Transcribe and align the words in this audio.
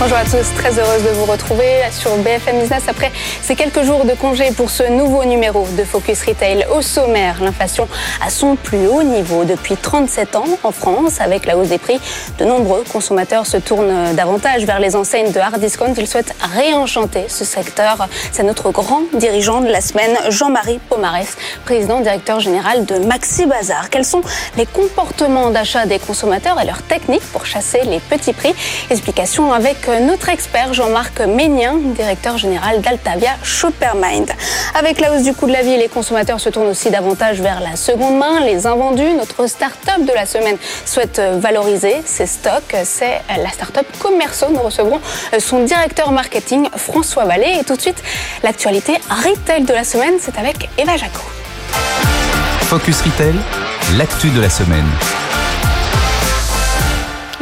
Bonjour 0.00 0.18
à 0.18 0.24
tous, 0.24 0.52
très 0.56 0.78
heureuse 0.78 1.04
de 1.04 1.10
vous 1.10 1.24
retrouver 1.24 1.80
sur 1.92 2.14
BFM 2.16 2.58
Business 2.58 2.82
après 2.88 3.12
ces 3.40 3.54
quelques 3.54 3.84
jours 3.84 4.04
de 4.04 4.12
congé 4.12 4.50
pour 4.50 4.68
ce 4.68 4.82
nouveau 4.90 5.24
numéro 5.24 5.66
de 5.78 5.84
Focus 5.84 6.22
Retail. 6.24 6.66
Au 6.74 6.82
sommaire, 6.82 7.36
l'inflation 7.40 7.86
à 8.20 8.28
son 8.28 8.56
plus 8.56 8.88
haut 8.88 9.04
niveau 9.04 9.44
depuis 9.44 9.76
37 9.76 10.34
ans 10.34 10.44
en 10.64 10.72
France. 10.72 11.20
Avec 11.20 11.46
la 11.46 11.56
hausse 11.56 11.68
des 11.68 11.78
prix, 11.78 12.00
de 12.38 12.44
nombreux 12.44 12.82
consommateurs 12.92 13.46
se 13.46 13.56
tournent 13.56 14.14
davantage 14.14 14.64
vers 14.64 14.80
les 14.80 14.96
enseignes 14.96 15.30
de 15.30 15.38
hard 15.38 15.60
discount. 15.60 15.94
Ils 15.96 16.08
souhaitent 16.08 16.34
réenchanter 16.40 17.26
ce 17.28 17.44
secteur. 17.44 18.08
C'est 18.32 18.42
notre 18.42 18.72
grand 18.72 19.02
dirigeant 19.14 19.60
de 19.60 19.68
la 19.68 19.80
semaine, 19.80 20.18
Jean-Marie 20.28 20.80
Pomarès, 20.88 21.36
président 21.64 22.00
directeur 22.00 22.40
général 22.40 22.84
de 22.84 22.98
Maxi 22.98 23.46
Bazar. 23.46 23.90
Quels 23.90 24.04
sont 24.04 24.22
les 24.58 24.66
comportements 24.66 25.50
d'achat 25.50 25.86
des 25.86 26.00
consommateurs 26.00 26.60
et 26.60 26.66
leurs 26.66 26.82
techniques 26.82 27.24
pour 27.32 27.46
chasser 27.46 27.82
les 27.84 28.00
petits 28.00 28.32
prix? 28.32 28.54
Explication 28.90 29.52
avec 29.52 29.83
notre 30.00 30.28
expert 30.28 30.72
Jean-Marc 30.72 31.20
Ménien, 31.20 31.74
directeur 31.76 32.38
général 32.38 32.80
d'Altavia 32.80 33.32
Shoppermind. 33.42 34.30
Avec 34.74 35.00
la 35.00 35.12
hausse 35.12 35.22
du 35.22 35.34
coût 35.34 35.46
de 35.46 35.52
la 35.52 35.62
vie, 35.62 35.76
les 35.76 35.88
consommateurs 35.88 36.40
se 36.40 36.48
tournent 36.48 36.68
aussi 36.68 36.90
davantage 36.90 37.40
vers 37.40 37.60
la 37.60 37.76
seconde 37.76 38.18
main, 38.18 38.40
les 38.40 38.66
invendus. 38.66 39.12
Notre 39.14 39.46
start-up 39.46 40.04
de 40.06 40.12
la 40.12 40.26
semaine 40.26 40.56
souhaite 40.84 41.20
valoriser 41.20 41.96
ses 42.04 42.26
stocks. 42.26 42.74
C'est 42.84 43.20
la 43.28 43.50
start-up 43.50 43.86
Commerceau. 43.98 44.46
Nous 44.50 44.62
recevrons 44.62 45.00
son 45.38 45.64
directeur 45.64 46.12
marketing 46.12 46.68
François 46.76 47.24
Vallée. 47.24 47.58
Et 47.60 47.64
tout 47.64 47.76
de 47.76 47.82
suite, 47.82 48.02
l'actualité 48.42 48.94
retail 49.10 49.64
de 49.64 49.72
la 49.72 49.84
semaine, 49.84 50.14
c'est 50.20 50.38
avec 50.38 50.68
Eva 50.78 50.96
Jaco. 50.96 51.20
Focus 52.62 53.02
Retail, 53.02 53.34
l'actu 53.98 54.30
de 54.30 54.40
la 54.40 54.50
semaine. 54.50 54.86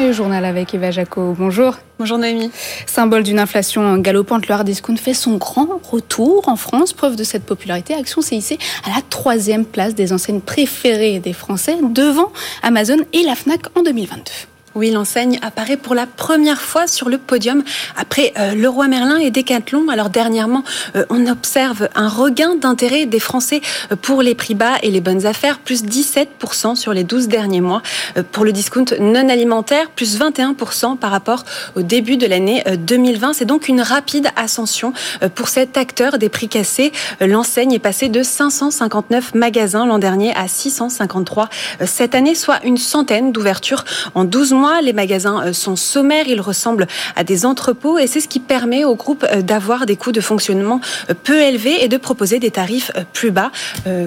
Le 0.02 0.10
journal 0.10 0.44
avec 0.44 0.74
Eva 0.74 0.90
Jaco. 0.90 1.32
Bonjour. 1.38 1.76
Bonjour 2.00 2.18
Noémie. 2.18 2.50
Symbole 2.86 3.22
d'une 3.22 3.38
inflation 3.38 3.98
galopante, 3.98 4.48
le 4.48 4.54
hard 4.54 4.66
discount 4.66 4.96
fait 4.96 5.14
son 5.14 5.36
grand 5.36 5.80
retour 5.80 6.48
en 6.48 6.56
France. 6.56 6.92
Preuve 6.92 7.14
de 7.14 7.22
cette 7.22 7.44
popularité, 7.44 7.94
Action 7.94 8.20
s'est 8.20 8.34
hissée 8.34 8.58
à 8.84 8.88
la 8.88 9.00
troisième 9.08 9.64
place 9.64 9.94
des 9.94 10.12
enseignes 10.12 10.40
préférées 10.40 11.20
des 11.20 11.32
Français, 11.32 11.76
devant 11.82 12.32
Amazon 12.64 12.96
et 13.12 13.22
la 13.22 13.36
Fnac 13.36 13.60
en 13.76 13.82
2022. 13.82 14.51
Oui, 14.74 14.90
l'enseigne 14.90 15.38
apparaît 15.42 15.76
pour 15.76 15.94
la 15.94 16.06
première 16.06 16.62
fois 16.62 16.86
sur 16.86 17.10
le 17.10 17.18
podium 17.18 17.62
après 17.94 18.32
euh, 18.38 18.54
Leroy 18.54 18.88
Merlin 18.88 19.18
et 19.18 19.30
Decathlon. 19.30 19.88
Alors 19.90 20.08
dernièrement, 20.08 20.64
euh, 20.96 21.04
on 21.10 21.26
observe 21.26 21.90
un 21.94 22.08
regain 22.08 22.54
d'intérêt 22.54 23.04
des 23.04 23.20
Français 23.20 23.60
euh, 23.90 23.96
pour 23.96 24.22
les 24.22 24.34
prix 24.34 24.54
bas 24.54 24.76
et 24.82 24.90
les 24.90 25.02
bonnes 25.02 25.26
affaires, 25.26 25.58
plus 25.58 25.84
17% 25.84 26.74
sur 26.76 26.94
les 26.94 27.04
12 27.04 27.28
derniers 27.28 27.60
mois. 27.60 27.82
Euh, 28.16 28.22
pour 28.32 28.46
le 28.46 28.52
discount 28.52 28.86
non 28.98 29.28
alimentaire, 29.28 29.90
plus 29.90 30.18
21% 30.18 30.96
par 30.96 31.10
rapport 31.10 31.44
au 31.76 31.82
début 31.82 32.16
de 32.16 32.26
l'année 32.26 32.64
2020. 32.78 33.34
C'est 33.34 33.44
donc 33.44 33.68
une 33.68 33.82
rapide 33.82 34.28
ascension 34.36 34.94
pour 35.34 35.48
cet 35.48 35.76
acteur 35.76 36.16
des 36.16 36.30
prix 36.30 36.48
cassés. 36.48 36.92
L'enseigne 37.20 37.72
est 37.72 37.78
passée 37.78 38.08
de 38.08 38.22
559 38.22 39.34
magasins 39.34 39.84
l'an 39.84 39.98
dernier 39.98 40.34
à 40.34 40.48
653 40.48 41.48
cette 41.84 42.14
année, 42.14 42.34
soit 42.34 42.64
une 42.64 42.78
centaine 42.78 43.32
d'ouvertures 43.32 43.84
en 44.14 44.24
12 44.24 44.52
mois 44.52 44.61
les 44.82 44.92
magasins 44.92 45.52
sont 45.52 45.76
sommaires, 45.76 46.26
ils 46.28 46.40
ressemblent 46.40 46.86
à 47.16 47.24
des 47.24 47.46
entrepôts 47.46 47.98
et 47.98 48.06
c'est 48.06 48.20
ce 48.20 48.28
qui 48.28 48.40
permet 48.40 48.84
au 48.84 48.94
groupe 48.94 49.26
d'avoir 49.40 49.86
des 49.86 49.96
coûts 49.96 50.12
de 50.12 50.20
fonctionnement 50.20 50.80
peu 51.24 51.40
élevés 51.40 51.84
et 51.84 51.88
de 51.88 51.96
proposer 51.96 52.38
des 52.38 52.50
tarifs 52.50 52.90
plus 53.12 53.30
bas 53.30 53.50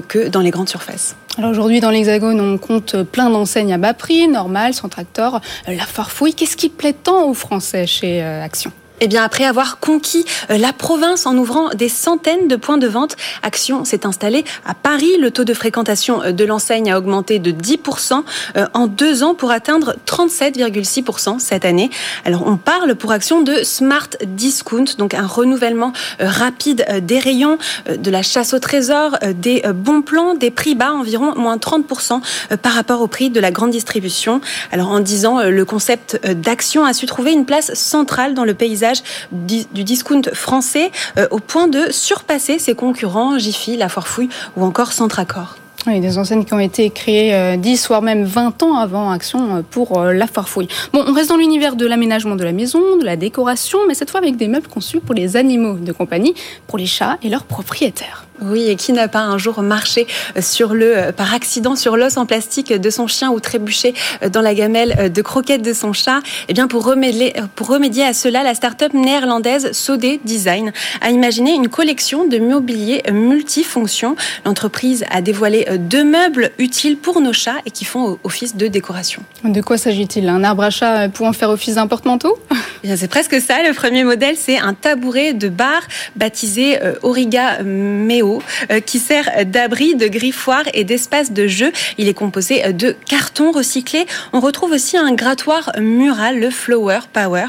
que 0.08 0.28
dans 0.28 0.42
les 0.42 0.52
grandes 0.52 0.70
surfaces. 0.70 1.16
Alors 1.38 1.52
aujourd'hui, 1.52 1.80
dans 1.82 1.90
l'Hexagone, 1.90 2.40
on 2.40 2.58
compte 2.58 3.04
plein 3.04 3.30
d'enseignes 3.30 3.74
à 3.74 3.78
bas 3.78 3.94
prix, 3.94 4.28
Normal, 4.28 4.74
Centractor, 4.74 5.42
La 5.68 5.86
Farfouille. 5.86 6.34
Qu'est-ce 6.34 6.58
qui 6.58 6.70
plaît 6.70 6.94
tant 6.94 7.30
aux 7.30 7.34
Français 7.34 7.86
chez 7.88 8.22
Action? 8.22 8.72
Eh 9.02 9.08
bien, 9.08 9.24
après 9.24 9.46
avoir 9.46 9.80
conquis 9.80 10.26
la 10.50 10.74
province 10.74 11.26
en 11.26 11.36
ouvrant 11.38 11.70
des 11.70 11.90
centaines 11.90 12.48
de 12.48 12.56
points 12.56 12.78
de 12.78 12.88
vente, 12.88 13.16
Action 13.44 13.84
s'est 13.84 14.06
installée 14.06 14.46
à 14.66 14.74
Paris. 14.74 15.12
Le 15.20 15.32
taux 15.32 15.44
de 15.44 15.54
fréquentation 15.54 16.32
de 16.32 16.46
l'enseigne 16.46 16.92
a 16.92 16.98
augmenté 16.98 17.40
de 17.40 17.52
10% 17.52 18.24
en 18.74 18.88
deux 18.88 19.24
ans 19.24 19.36
pour 19.36 19.52
atteindre 19.52 19.96
37,6% 20.06 21.40
cette 21.40 21.66
année. 21.66 21.90
Alors, 22.24 22.48
on 22.48 22.58
parle 22.58 22.96
pour 22.96 23.12
Action 23.12 23.42
de 23.42 23.64
Smart 23.64 24.10
Discount, 24.26 24.86
donc 24.98 25.14
un 25.14 25.28
renouvellement 25.28 25.92
rapide 26.20 26.86
des 27.02 27.20
rayons, 27.20 27.58
de 27.90 28.12
la 28.12 28.22
chasse 28.22 28.54
au 28.54 28.60
trésor, 28.60 29.18
des 29.36 29.62
bons 29.74 30.02
plans, 30.02 30.36
des 30.36 30.52
prix 30.52 30.76
bas, 30.76 30.94
environ 30.94 31.34
moins 31.36 31.58
30% 31.58 32.22
par 32.62 32.74
rapport 32.74 33.02
au 33.02 33.08
prix 33.08 33.30
de 33.30 33.40
la 33.40 33.52
grande 33.52 33.72
distribution. 33.72 34.42
Alors, 34.72 34.90
en 34.90 35.02
disant 35.02 35.42
le 35.42 35.66
concept 35.66 36.26
d'Action 36.26 36.86
a 36.86 36.94
su 36.94 37.06
trouver 37.06 37.34
une 37.34 37.46
place 37.46 37.74
centrale 37.74 38.34
dans 38.34 38.46
le 38.46 38.54
paysage 38.54 38.85
du 39.32 39.84
discount 39.84 40.22
français 40.34 40.92
au 41.32 41.40
point 41.40 41.68
de 41.68 41.92
surpasser 41.92 42.60
ses 42.60 42.76
concurrents 42.76 43.38
Jiffy, 43.38 43.78
La 43.78 43.90
Forfouille 43.90 44.30
ou 44.56 44.64
encore 44.64 44.92
Centracor. 44.92 45.58
Oui, 45.88 46.00
des 46.00 46.18
enseignes 46.18 46.46
qui 46.46 46.54
ont 46.54 46.60
été 46.60 46.90
créées 46.90 47.58
10 47.58 47.88
voire 47.88 48.02
même 48.02 48.24
20 48.24 48.64
ans 48.64 48.76
avant 48.76 49.12
Action 49.12 49.64
pour 49.70 50.02
la 50.04 50.26
farfouille. 50.26 50.68
Bon, 50.94 51.04
on 51.08 51.14
reste 51.14 51.30
dans 51.30 51.38
l'univers 51.38 51.76
de 51.76 51.86
l'aménagement 51.86 52.36
de 52.36 52.44
la 52.44 52.54
maison, 52.54 52.98
de 52.98 53.06
la 53.06 53.16
décoration, 53.16 53.80
mais 53.88 53.94
cette 53.94 54.10
fois 54.10 54.20
avec 54.20 54.36
des 54.36 54.48
meubles 54.48 54.68
conçus 54.68 55.00
pour 55.00 55.14
les 55.14 55.38
animaux 55.38 55.76
de 55.76 55.92
compagnie, 55.92 56.34
pour 56.66 56.80
les 56.80 56.88
chats 56.88 57.18
et 57.22 57.30
leurs 57.30 57.44
propriétaires. 57.44 58.25
Oui, 58.42 58.70
et 58.70 58.76
qui 58.76 58.92
n'a 58.92 59.08
pas 59.08 59.22
un 59.22 59.38
jour 59.38 59.62
marché 59.62 60.08
sur 60.40 60.74
le, 60.74 61.12
par 61.16 61.34
accident 61.34 61.76
sur 61.76 61.96
l'os 61.96 62.18
en 62.18 62.26
plastique 62.26 62.74
de 62.74 62.90
son 62.90 63.08
chien 63.08 63.32
ou 63.32 63.40
trébuché 63.40 63.94
dans 64.30 64.42
la 64.42 64.54
gamelle 64.54 65.12
de 65.12 65.22
croquettes 65.22 65.62
de 65.62 65.74
son 65.74 65.94
chat 65.94 66.20
Eh 66.50 66.54
bien, 66.54 66.68
pour 66.68 66.84
remédier, 66.86 67.34
pour 67.56 67.68
remédier 67.68 68.04
à 68.04 68.14
cela, 68.14 68.44
la 68.44 68.54
start-up 68.54 68.94
néerlandaise 68.94 69.72
Sodé 69.72 70.20
Design 70.26 70.74
a 71.02 71.12
imaginé 71.12 71.54
une 71.54 71.70
collection 71.70 72.28
de 72.28 72.38
mobilier 72.38 73.04
multifonction. 73.12 74.16
L'entreprise 74.46 75.06
a 75.12 75.22
dévoilé 75.22 75.66
deux 75.80 76.04
meubles 76.04 76.52
utiles 76.58 76.98
pour 76.98 77.22
nos 77.22 77.34
chats 77.34 77.60
et 77.66 77.72
qui 77.72 77.86
font 77.86 78.20
office 78.24 78.56
de 78.56 78.68
décoration. 78.68 79.24
De 79.44 79.62
quoi 79.62 79.78
s'agit-il? 79.78 80.28
Un 80.28 80.44
arbre 80.44 80.64
à 80.64 80.70
chat 80.70 81.08
pouvant 81.10 81.34
faire 81.34 81.50
office 81.50 81.76
d'un 81.76 81.88
porte-manteau 81.88 82.38
C'est 82.84 83.08
presque 83.08 83.40
ça. 83.40 83.64
Le 83.64 83.74
premier 83.74 84.04
modèle, 84.04 84.36
c'est 84.38 84.58
un 84.58 84.74
tabouret 84.74 85.34
de 85.34 85.48
bar 85.48 85.82
baptisé 86.16 86.78
Origa 87.02 87.64
Meo 87.64 88.25
qui 88.86 89.00
sert 89.00 89.46
d'abri, 89.46 89.96
de 89.96 90.08
griffoir 90.08 90.64
et 90.74 90.84
d'espace 90.84 91.32
de 91.32 91.48
jeu. 91.48 91.72
Il 91.98 92.08
est 92.08 92.14
composé 92.14 92.74
de 92.74 92.96
carton 93.06 93.52
recyclé. 93.52 94.06
On 94.34 94.40
retrouve 94.40 94.72
aussi 94.72 94.98
un 94.98 95.14
grattoir 95.14 95.72
mural, 95.80 96.40
le 96.40 96.50
Flower 96.50 97.00
Power, 97.12 97.48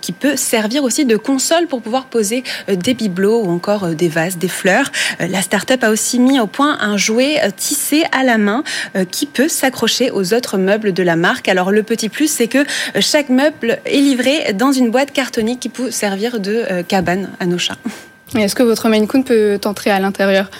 qui 0.00 0.12
peut 0.12 0.36
servir 0.36 0.84
aussi 0.84 1.04
de 1.04 1.16
console 1.16 1.66
pour 1.66 1.82
pouvoir 1.82 2.06
poser 2.06 2.42
des 2.68 2.94
bibelots 2.94 3.42
ou 3.44 3.50
encore 3.50 3.88
des 3.88 4.08
vases, 4.08 4.38
des 4.38 4.48
fleurs. 4.48 4.90
La 5.20 5.42
start-up 5.42 5.84
a 5.84 5.90
aussi 5.90 6.18
mis 6.18 6.40
au 6.40 6.46
point 6.46 6.78
un 6.80 6.96
jouet 6.96 7.40
tissé 7.56 8.04
à 8.12 8.22
la 8.22 8.38
main 8.38 8.62
qui 9.10 9.26
peut 9.26 9.48
s'accrocher 9.48 10.10
aux 10.10 10.34
autres 10.34 10.58
meubles 10.58 10.92
de 10.92 11.02
la 11.02 11.16
marque. 11.16 11.48
Alors 11.48 11.70
le 11.70 11.82
petit 11.82 12.08
plus, 12.08 12.30
c'est 12.30 12.48
que 12.48 12.64
chaque 13.00 13.28
meuble 13.28 13.78
est 13.84 14.00
livré 14.00 14.52
dans 14.54 14.72
une 14.72 14.90
boîte 14.90 15.12
cartonique 15.12 15.60
qui 15.60 15.68
peut 15.68 15.90
servir 15.90 16.40
de 16.40 16.82
cabane 16.82 17.30
à 17.40 17.46
nos 17.46 17.58
chats. 17.58 17.78
Est-ce 18.34 18.54
que 18.54 18.62
votre 18.62 18.88
Maine 18.88 19.06
Coon 19.06 19.22
peut 19.22 19.58
entrer 19.64 19.90
à 19.90 20.00
l'intérieur 20.00 20.50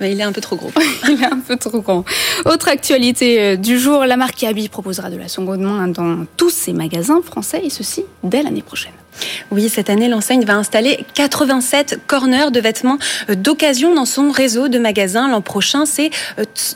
Il 0.00 0.20
est 0.20 0.24
un 0.24 0.32
peu 0.32 0.40
trop 0.40 0.56
gros. 0.56 0.72
Il 1.08 1.22
est 1.22 1.26
un 1.26 1.38
peu 1.38 1.56
trop 1.56 1.80
grand. 1.80 2.04
Autre 2.44 2.68
actualité 2.68 3.56
du 3.56 3.78
jour, 3.78 4.04
la 4.04 4.16
marque 4.16 4.36
Kiabi 4.36 4.68
proposera 4.68 5.10
de 5.10 5.16
la 5.16 5.28
seconde 5.28 5.60
main 5.60 5.88
dans 5.88 6.26
tous 6.36 6.50
ses 6.50 6.72
magasins 6.72 7.22
français 7.22 7.62
et 7.64 7.70
ceci 7.70 8.04
dès 8.22 8.42
l'année 8.42 8.62
prochaine. 8.62 8.92
Oui, 9.50 9.68
cette 9.68 9.90
année, 9.90 10.08
l'enseigne 10.08 10.44
va 10.44 10.54
installer 10.54 11.04
87 11.14 12.00
corners 12.06 12.50
de 12.50 12.60
vêtements 12.60 12.98
d'occasion 13.28 13.94
dans 13.94 14.06
son 14.06 14.30
réseau 14.30 14.68
de 14.68 14.78
magasins. 14.78 15.28
L'an 15.28 15.42
prochain, 15.42 15.84
c'est 15.84 16.10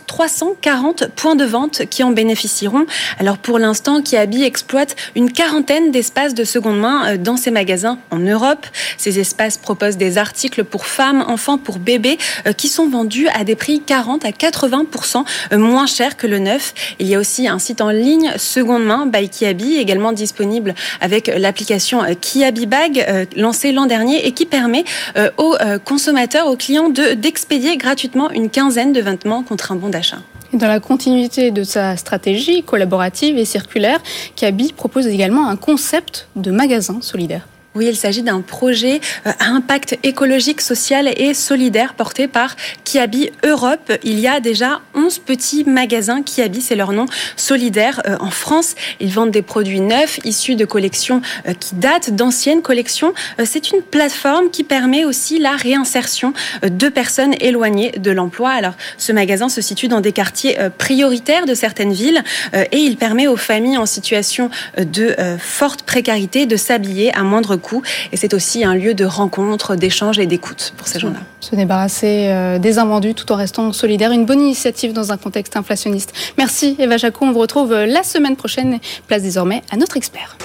340 0.06 1.08
points 1.16 1.36
de 1.36 1.44
vente 1.44 1.86
qui 1.88 2.02
en 2.02 2.10
bénéficieront. 2.10 2.84
Alors 3.18 3.38
pour 3.38 3.58
l'instant, 3.58 4.02
Kiabi 4.02 4.42
exploite 4.42 4.94
une 5.14 5.32
quarantaine 5.32 5.90
d'espaces 5.90 6.34
de 6.34 6.44
seconde 6.44 6.78
main 6.78 7.16
dans 7.16 7.38
ses 7.38 7.50
magasins 7.50 7.98
en 8.10 8.18
Europe. 8.18 8.66
Ces 8.98 9.18
espaces 9.18 9.56
proposent 9.56 9.96
des 9.96 10.18
articles 10.18 10.64
pour 10.64 10.86
femmes, 10.86 11.24
enfants, 11.26 11.58
pour 11.58 11.78
bébés 11.78 12.18
qui 12.58 12.68
sont 12.68 12.88
vendus 12.88 13.28
à 13.28 13.44
des 13.44 13.56
prix 13.56 13.80
40 13.80 14.24
à 14.26 14.30
80% 14.30 15.24
moins 15.56 15.86
chers 15.86 16.16
que 16.16 16.26
le 16.26 16.38
neuf. 16.38 16.74
Il 16.98 17.06
y 17.06 17.14
a 17.14 17.18
aussi 17.18 17.48
un 17.48 17.58
site 17.58 17.80
en 17.80 17.90
ligne 17.90 18.32
seconde 18.36 18.84
main 18.84 19.06
by 19.06 19.30
Kiabi, 19.30 19.76
également 19.76 20.12
disponible 20.12 20.74
avec 21.00 21.28
l'application 21.28 22.02
Kiabi 22.20 22.25
Bag, 22.66 23.04
euh, 23.08 23.24
lancé 23.36 23.72
l'an 23.72 23.86
dernier 23.86 24.26
et 24.26 24.32
qui 24.32 24.46
permet 24.46 24.84
euh, 25.16 25.30
aux 25.38 25.54
euh, 25.60 25.78
consommateurs, 25.78 26.46
aux 26.48 26.56
clients 26.56 26.88
de 26.88 27.14
d'expédier 27.14 27.76
gratuitement 27.76 28.30
une 28.30 28.50
quinzaine 28.50 28.92
de 28.92 29.00
vêtements 29.00 29.42
contre 29.42 29.72
un 29.72 29.76
bon 29.76 29.88
d'achat. 29.88 30.18
Dans 30.52 30.68
la 30.68 30.80
continuité 30.80 31.50
de 31.50 31.64
sa 31.64 31.96
stratégie 31.96 32.62
collaborative 32.62 33.36
et 33.38 33.44
circulaire, 33.44 34.00
Kiabi 34.36 34.72
propose 34.72 35.06
également 35.06 35.48
un 35.48 35.56
concept 35.56 36.28
de 36.36 36.50
magasin 36.50 36.98
solidaire. 37.00 37.46
Oui, 37.76 37.88
il 37.90 37.96
s'agit 37.96 38.22
d'un 38.22 38.40
projet 38.40 39.02
à 39.26 39.50
impact 39.50 39.98
écologique, 40.02 40.62
social 40.62 41.12
et 41.14 41.34
solidaire 41.34 41.92
porté 41.92 42.26
par 42.26 42.56
Kiabi 42.84 43.32
Europe. 43.44 43.92
Il 44.02 44.18
y 44.18 44.26
a 44.26 44.40
déjà 44.40 44.80
11 44.94 45.18
petits 45.18 45.64
magasins 45.64 46.22
Kiabi, 46.22 46.62
c'est 46.62 46.74
leur 46.74 46.92
nom, 46.92 47.04
solidaires 47.36 48.00
en 48.18 48.30
France. 48.30 48.76
Ils 48.98 49.12
vendent 49.12 49.30
des 49.30 49.42
produits 49.42 49.82
neufs 49.82 50.20
issus 50.24 50.54
de 50.54 50.64
collections 50.64 51.20
qui 51.60 51.74
datent 51.74 52.12
d'anciennes 52.16 52.62
collections. 52.62 53.12
C'est 53.44 53.70
une 53.70 53.82
plateforme 53.82 54.48
qui 54.48 54.64
permet 54.64 55.04
aussi 55.04 55.38
la 55.38 55.54
réinsertion 55.54 56.32
de 56.62 56.88
personnes 56.88 57.34
éloignées 57.40 57.90
de 57.90 58.10
l'emploi. 58.10 58.52
Alors, 58.52 58.72
ce 58.96 59.12
magasin 59.12 59.50
se 59.50 59.60
situe 59.60 59.88
dans 59.88 60.00
des 60.00 60.12
quartiers 60.12 60.56
prioritaires 60.78 61.44
de 61.44 61.52
certaines 61.52 61.92
villes 61.92 62.24
et 62.54 62.78
il 62.78 62.96
permet 62.96 63.26
aux 63.26 63.36
familles 63.36 63.76
en 63.76 63.84
situation 63.84 64.48
de 64.78 65.14
forte 65.38 65.82
précarité 65.82 66.46
de 66.46 66.56
s'habiller 66.56 67.14
à 67.14 67.22
moindre 67.22 67.56
coût. 67.56 67.65
Et 68.12 68.16
c'est 68.16 68.34
aussi 68.34 68.64
un 68.64 68.74
lieu 68.74 68.94
de 68.94 69.04
rencontre, 69.04 69.76
d'échange 69.76 70.18
et 70.18 70.26
d'écoute 70.26 70.74
pour 70.76 70.86
ces 70.86 70.98
gens-là. 70.98 71.20
Se 71.40 71.54
débarrasser 71.54 72.28
euh, 72.28 72.58
des 72.58 72.78
invendus 72.78 73.14
tout 73.14 73.30
en 73.32 73.36
restant 73.36 73.72
solidaire. 73.72 74.12
Une 74.12 74.24
bonne 74.24 74.40
initiative 74.40 74.92
dans 74.92 75.12
un 75.12 75.16
contexte 75.16 75.56
inflationniste. 75.56 76.12
Merci 76.38 76.76
Eva 76.78 76.96
Jaco. 76.96 77.24
On 77.24 77.32
vous 77.32 77.40
retrouve 77.40 77.72
euh, 77.72 77.86
la 77.86 78.02
semaine 78.02 78.36
prochaine. 78.36 78.78
Place 79.06 79.22
désormais 79.22 79.62
à 79.70 79.76
notre 79.76 79.96
expert. 79.96 80.36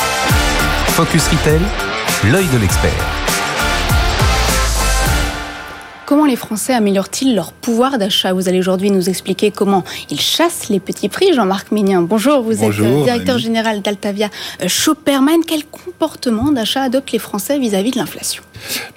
Focus 0.87 1.27
Retail, 1.27 1.61
l'œil 2.31 2.47
de 2.53 2.57
l'expert. 2.57 3.40
Comment 6.11 6.25
les 6.25 6.35
Français 6.35 6.73
améliorent-ils 6.73 7.35
leur 7.35 7.53
pouvoir 7.53 7.97
d'achat? 7.97 8.33
Vous 8.33 8.49
allez 8.49 8.59
aujourd'hui 8.59 8.91
nous 8.91 9.07
expliquer 9.07 9.49
comment 9.49 9.85
ils 10.09 10.19
chassent 10.19 10.67
les 10.67 10.81
petits 10.81 11.07
prix. 11.07 11.31
Jean-Marc 11.33 11.71
Ménien, 11.71 12.01
bonjour. 12.01 12.41
Vous 12.41 12.65
êtes 12.65 12.79
euh, 12.81 13.03
directeur 13.03 13.37
général 13.37 13.81
d'Altavia 13.81 14.27
Shopperman. 14.67 15.39
Quel 15.47 15.63
comportement 15.63 16.51
d'achat 16.51 16.81
adoptent 16.81 17.13
les 17.13 17.19
Français 17.19 17.57
vis-à-vis 17.59 17.91
de 17.91 17.97
l'inflation? 17.97 18.43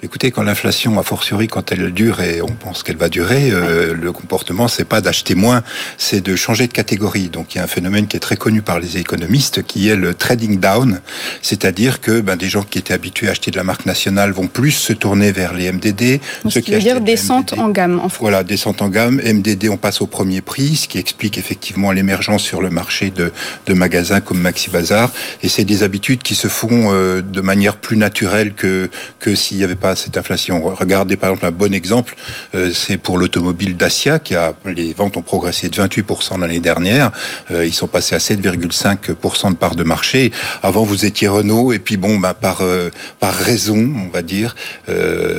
Écoutez, 0.03 0.31
quand 0.31 0.43
l'inflation, 0.43 0.99
a 0.99 1.03
fortiori 1.03 1.47
quand 1.47 1.71
elle 1.71 1.91
dure 1.91 2.21
et 2.21 2.41
on 2.41 2.47
pense 2.47 2.83
qu'elle 2.83 2.97
va 2.97 3.09
durer, 3.09 3.49
euh, 3.51 3.93
le 3.93 4.11
comportement, 4.11 4.67
c'est 4.67 4.85
pas 4.85 5.01
d'acheter 5.01 5.35
moins, 5.35 5.63
c'est 5.97 6.21
de 6.21 6.35
changer 6.35 6.67
de 6.67 6.73
catégorie. 6.73 7.29
Donc 7.29 7.55
il 7.55 7.57
y 7.57 7.61
a 7.61 7.63
un 7.63 7.67
phénomène 7.67 8.07
qui 8.07 8.17
est 8.17 8.19
très 8.19 8.37
connu 8.37 8.61
par 8.61 8.79
les 8.79 8.97
économistes, 8.97 9.63
qui 9.63 9.89
est 9.89 9.95
le 9.95 10.13
trading 10.13 10.59
down, 10.59 11.01
c'est-à-dire 11.41 12.01
que 12.01 12.21
ben, 12.21 12.35
des 12.35 12.49
gens 12.49 12.63
qui 12.63 12.77
étaient 12.77 12.93
habitués 12.93 13.27
à 13.27 13.31
acheter 13.31 13.51
de 13.51 13.57
la 13.57 13.63
marque 13.63 13.85
nationale 13.85 14.31
vont 14.31 14.47
plus 14.47 14.71
se 14.71 14.93
tourner 14.93 15.31
vers 15.31 15.53
les 15.53 15.71
MDD. 15.71 16.19
Ce 16.47 16.59
qui 16.59 16.71
veut 16.71 16.79
dire 16.79 17.01
descente 17.01 17.53
en 17.57 17.69
gamme. 17.69 17.99
En 17.99 18.07
Voilà, 18.19 18.43
descente 18.43 18.81
en 18.81 18.89
gamme. 18.89 19.21
MDD, 19.23 19.69
on 19.69 19.77
passe 19.77 20.01
au 20.01 20.07
premier 20.07 20.41
prix, 20.41 20.75
ce 20.75 20.87
qui 20.87 20.97
explique 20.97 21.37
effectivement 21.37 21.91
l'émergence 21.91 22.43
sur 22.43 22.61
le 22.61 22.69
marché 22.69 23.09
de, 23.09 23.31
de 23.65 23.73
magasins 23.73 24.21
comme 24.21 24.39
Maxi 24.39 24.69
Bazar. 24.69 25.11
Et 25.43 25.49
c'est 25.49 25.65
des 25.65 25.83
habitudes 25.83 26.21
qui 26.21 26.35
se 26.35 26.47
font 26.47 26.91
euh, 26.93 27.21
de 27.21 27.41
manière 27.41 27.77
plus 27.77 27.97
naturelle 27.97 28.53
que 28.53 28.89
que 29.19 29.35
si 29.35 29.54
il 29.55 29.59
n'y 29.59 29.63
avait 29.63 29.75
pas 29.75 29.95
cette 29.95 30.17
inflation. 30.17 30.61
Regardez 30.75 31.15
par 31.15 31.29
exemple 31.29 31.45
un 31.45 31.51
bon 31.51 31.73
exemple, 31.73 32.15
euh, 32.53 32.71
c'est 32.73 32.97
pour 32.97 33.17
l'automobile 33.17 33.77
Dacia 33.77 34.19
qui 34.19 34.35
a 34.35 34.53
les 34.65 34.93
ventes 34.93 35.17
ont 35.17 35.21
progressé 35.21 35.69
de 35.69 35.75
28% 35.75 36.39
l'année 36.39 36.59
dernière. 36.59 37.11
Euh, 37.51 37.65
ils 37.65 37.73
sont 37.73 37.87
passés 37.87 38.15
à 38.15 38.17
7,5% 38.17 39.51
de 39.51 39.55
part 39.55 39.75
de 39.75 39.83
marché. 39.83 40.31
Avant 40.61 40.83
vous 40.83 41.05
étiez 41.05 41.27
Renault 41.27 41.71
et 41.71 41.79
puis 41.79 41.95
bon 41.95 42.17
bah, 42.17 42.33
par 42.33 42.61
euh, 42.61 42.89
par 43.19 43.33
raison 43.33 43.93
on 44.07 44.11
va 44.11 44.21
dire 44.21 44.55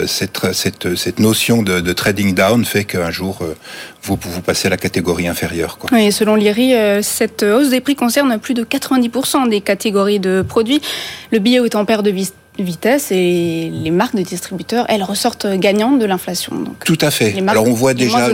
cette 0.06 0.52
cette 0.52 0.96
cette 0.96 1.18
notion 1.18 1.62
de, 1.62 1.92
trading 1.92 2.34
down 2.34 2.64
fait 2.64 2.84
qu'un 2.84 3.10
jour 3.10 3.40
vous, 4.02 4.18
vous 4.20 4.40
passez 4.40 4.66
à 4.68 4.70
la 4.70 4.76
catégorie 4.76 5.28
inférieure. 5.28 5.78
Oui, 5.92 6.12
selon 6.12 6.36
l'IRI, 6.36 7.02
cette 7.02 7.42
hausse 7.42 7.70
des 7.70 7.80
prix 7.80 7.96
concerne 7.96 8.38
plus 8.38 8.54
de 8.54 8.64
90% 8.64 9.48
des 9.48 9.60
catégories 9.60 10.20
de 10.20 10.44
produits. 10.46 10.80
Le 11.32 11.38
billet 11.38 11.60
est 11.64 11.74
en 11.74 11.84
perte 11.84 12.04
de 12.04 12.10
vie 12.10 12.30
vitesse 12.58 13.10
et 13.10 13.70
les 13.72 13.90
marques 13.90 14.16
de 14.16 14.22
distributeurs, 14.22 14.86
elles 14.88 15.02
ressortent 15.02 15.46
gagnantes 15.46 15.98
de 15.98 16.04
l'inflation. 16.04 16.64
Tout 16.84 16.98
à 17.00 17.10
fait. 17.10 17.42
Alors 17.46 17.66
on 17.66 17.74
voit 17.74 17.94
déjà. 17.94 18.28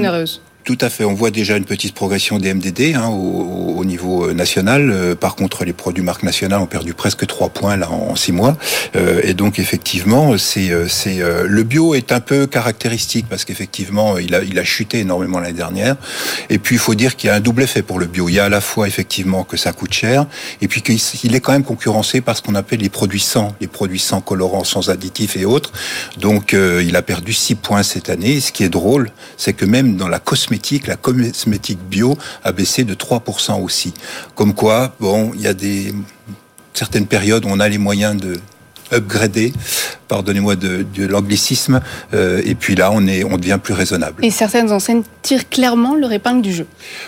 Tout 0.65 0.79
à 0.81 0.91
fait. 0.91 1.05
On 1.05 1.15
voit 1.15 1.33
déjà 1.33 1.57
une 1.57 1.65
petite 1.65 1.93
progression 1.93 2.39
des 2.39 2.55
MDD 2.55 2.95
hein, 2.95 3.09
au, 3.09 3.75
au, 3.79 3.85
niveau 3.85 4.29
euh, 4.29 4.33
national. 4.33 4.91
Euh, 4.93 5.17
par 5.17 5.35
contre, 5.35 5.65
les 5.65 5.73
produits 5.73 6.05
marques 6.05 6.23
nationales 6.23 6.61
ont 6.61 6.67
perdu 6.67 6.95
presque 6.95 7.27
3 7.27 7.49
points 7.49 7.77
là 7.77 7.91
en 7.91 8.15
6 8.15 8.31
mois. 8.31 8.57
Euh, 8.95 9.21
et 9.25 9.35
donc, 9.35 9.59
effectivement, 9.59 10.39
c'est 10.39 10.69
le 10.69 11.63
bio 11.65 11.95
est 11.95 12.13
un 12.13 12.21
peu 12.21 12.47
caractéristique 12.47 13.27
parce 13.29 13.45
qu'effectivement, 13.45 14.19
il 14.19 14.59
a 14.59 14.65
chuté 14.65 15.01
énormément 15.01 15.41
l'année 15.41 15.53
dernière. 15.53 15.97
Et 16.49 16.59
puis, 16.59 16.77
il 16.77 16.79
faut 16.79 16.95
dire 16.95 17.17
qu'il 17.17 17.29
y 17.29 17.31
a 17.31 17.35
un 17.35 17.41
double 17.41 17.65
effet 17.65 17.83
pour 17.83 17.99
le 17.99 18.07
bio. 18.07 18.29
Il 18.29 18.35
y 18.35 18.39
a 18.39 18.45
à 18.45 18.49
la 18.49 18.61
fois 18.61 18.87
effectivement 18.87 19.43
que 19.43 19.57
ça 19.57 19.73
coûte 19.73 19.93
cher, 19.93 20.27
et 20.61 20.69
puis 20.69 20.83
qu'il 20.83 21.35
est 21.35 21.41
quand 21.41 21.53
même 21.53 21.65
concurrencé 21.65 22.21
par 22.21 22.37
ce 22.37 22.43
qu'on 22.43 22.55
appelle 22.55 22.81
les 22.81 22.89
produits 22.89 23.21
sans, 23.21 23.55
les 23.61 23.67
produits 23.67 23.99
sans 23.99 24.21
colorants, 24.21 24.65
sans 24.65 24.91
additifs 24.91 25.37
et 25.37 25.45
autres. 25.45 25.73
Donc, 26.19 26.53
il 26.53 26.95
a 26.95 27.03
perdu 27.03 27.33
6 27.33 27.57
points 27.57 27.83
cette 27.83 28.11
année. 28.11 28.41
ce 28.41 28.53
qui 28.53 28.63
est 28.63 28.69
drôle, 28.69 29.11
c'est 29.37 29.55
que 29.55 29.65
même 29.65 29.97
dans 29.97 30.09
la 30.09 30.21
cosmétique 30.21 30.52
la 30.87 30.97
cosmétique 30.97 31.79
bio 31.79 32.17
a 32.45 32.53
baissé 32.53 32.85
de 32.85 32.95
3% 32.95 33.63
aussi. 33.63 33.95
Comme 34.35 34.55
quoi, 34.55 34.95
bon, 35.01 35.33
il 35.35 35.41
y 35.41 35.47
a 35.47 35.55
des 35.55 35.95
certaines 36.75 37.07
périodes 37.07 37.45
où 37.45 37.49
on 37.49 37.61
a 37.61 37.69
les 37.69 37.79
moyens 37.79 38.21
de 38.21 38.41
upgrader 38.93 39.53
pardonnez-moi 40.13 40.57
de, 40.57 41.07
l'anglicisme. 41.07 41.81
Euh, 42.13 42.43
et 42.45 42.55
puis 42.55 42.75
là, 42.75 42.91
on, 42.93 43.07
est, 43.07 43.25
on 43.25 43.39
devient 43.39 43.59
plus 43.63 43.73
raisonnable. 43.73 44.23
Et 44.23 44.31
certaines 44.31 44.71
enseignes 44.71 45.05
tirent 45.23 45.49
clairement 45.49 45.95
leur 45.95 46.13
épingle 46.13 46.43
du 46.43 46.53
jeu. 46.53 46.67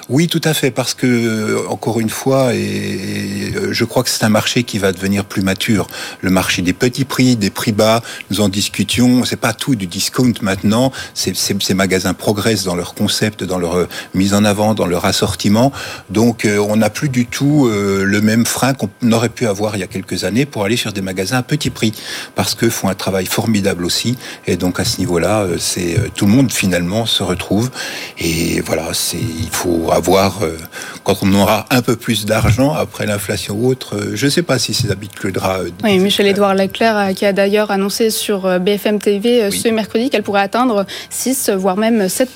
Oui, 0.09 0.27
tout 0.27 0.41
à 0.43 0.55
fait, 0.55 0.71
parce 0.71 0.95
que, 0.95 1.67
encore 1.69 2.01
une 2.01 2.09
fois, 2.09 2.55
et, 2.55 3.53
euh, 3.57 3.73
je 3.73 3.85
crois 3.85 4.05
que 4.05 4.09
c'est 4.09 4.25
un 4.25 4.31
marché 4.31 4.63
qui 4.63 4.79
va 4.79 4.91
devenir 4.91 5.27
plus 5.27 5.43
mature. 5.43 5.87
Le 6.23 6.31
marché 6.31 6.63
des 6.63 6.73
petits 6.73 7.05
prix, 7.05 7.37
des 7.37 7.51
prix 7.51 7.73
bas, 7.73 8.03
nous 8.31 8.41
en 8.41 8.49
discutions. 8.49 9.25
C'est 9.27 9.37
pas 9.37 9.53
tout 9.53 9.75
du 9.75 9.87
discount 9.87 10.33
maintenant. 10.41 10.91
Ces, 11.13 11.35
ces 11.35 11.75
magasins 11.75 12.15
progressent 12.15 12.65
dans 12.65 12.75
leur 12.75 12.95
concept, 12.95 13.45
dans 13.45 13.59
leur 13.59 13.77
euh, 13.77 13.89
mise 14.15 14.33
en 14.33 14.47
avant, 14.47 14.73
dans 14.73 14.87
leur 14.87 15.05
assortiment. 15.05 15.73
Donc, 16.09 16.47
on 16.47 16.77
n'a 16.77 16.89
plus 16.89 17.11
du 17.11 17.27
tout 17.27 17.69
le 17.69 18.21
même 18.21 18.47
frein 18.47 18.73
qu'on 18.75 18.89
aurait 19.13 19.29
pu 19.29 19.47
avoir 19.47 19.77
il 19.77 19.81
y 19.81 19.83
a 19.83 19.87
quelques 19.87 20.25
années 20.25 20.47
pour 20.47 20.65
aller 20.65 20.77
sur 20.77 20.93
des 20.93 21.03
magasins 21.03 21.39
à 21.39 21.43
petit 21.43 21.71
prix, 21.75 21.93
parce 22.35 22.55
que 22.55 22.71
font 22.71 22.89
un 22.89 22.95
travail 22.95 23.27
formidable 23.27 23.85
aussi. 23.85 24.17
Et 24.47 24.57
donc 24.57 24.81
à 24.81 24.85
ce 24.85 24.99
niveau-là, 24.99 25.43
euh, 25.43 25.57
c'est 25.59 25.99
euh, 25.99 26.09
tout 26.15 26.27
le 26.27 26.33
monde 26.33 26.51
finalement 26.53 27.05
se 27.07 27.23
retrouve. 27.23 27.71
Et 28.19 28.61
voilà, 28.63 28.89
c'est 28.93 29.19
il 29.19 29.51
faut 29.51 29.91
avoir 29.93 30.43
euh, 30.43 30.57
quand 31.03 31.19
on 31.23 31.33
aura 31.35 31.67
un 31.71 31.83
peu 31.83 31.97
plus 31.97 32.25
d'argent 32.25 32.73
après 32.73 33.07
l'inflation 33.07 33.55
ou 33.55 33.69
autre. 33.69 33.97
Je 34.15 34.25
ne 34.27 34.31
sais 34.31 34.43
pas 34.43 34.59
si 34.59 34.73
c'est 34.73 34.91
habituera. 34.91 35.59
Oui, 35.83 35.99
Michel-Édouard 35.99 36.55
Leclerc 36.55 37.15
qui 37.15 37.27
a 37.27 37.33
d'ailleurs 37.33 37.71
annoncé 37.71 38.11
sur 38.11 38.61
BFM 38.61 38.99
TV 38.99 39.51
ce 39.51 39.69
mercredi 39.69 40.09
qu'elle 40.11 40.23
pourrait 40.23 40.43
atteindre 40.43 40.87
6 41.11 41.51
voire 41.51 41.77
même 41.77 42.09
7 42.09 42.31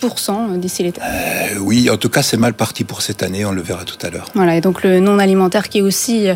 d'ici 0.57 0.83
l'été. 0.83 1.01
oui, 1.61 1.89
en 1.91 1.97
tout 1.97 2.09
cas, 2.09 2.23
c'est 2.23 2.37
mal 2.37 2.55
parti 2.55 2.85
pour 2.85 3.03
cette 3.03 3.23
année. 3.23 3.45
On 3.45 3.53
le 3.53 3.63
verra 3.63 3.85
tout 3.85 3.99
à 4.05 4.11
l'heure. 4.11 4.27
Voilà, 4.35 4.57
et 4.57 4.61
donc 4.61 4.83
le 4.83 5.01
non 5.01 5.19
alimentaire 5.19 5.69
qui 5.69 5.79
est 5.79 5.83
aussi 5.83 6.29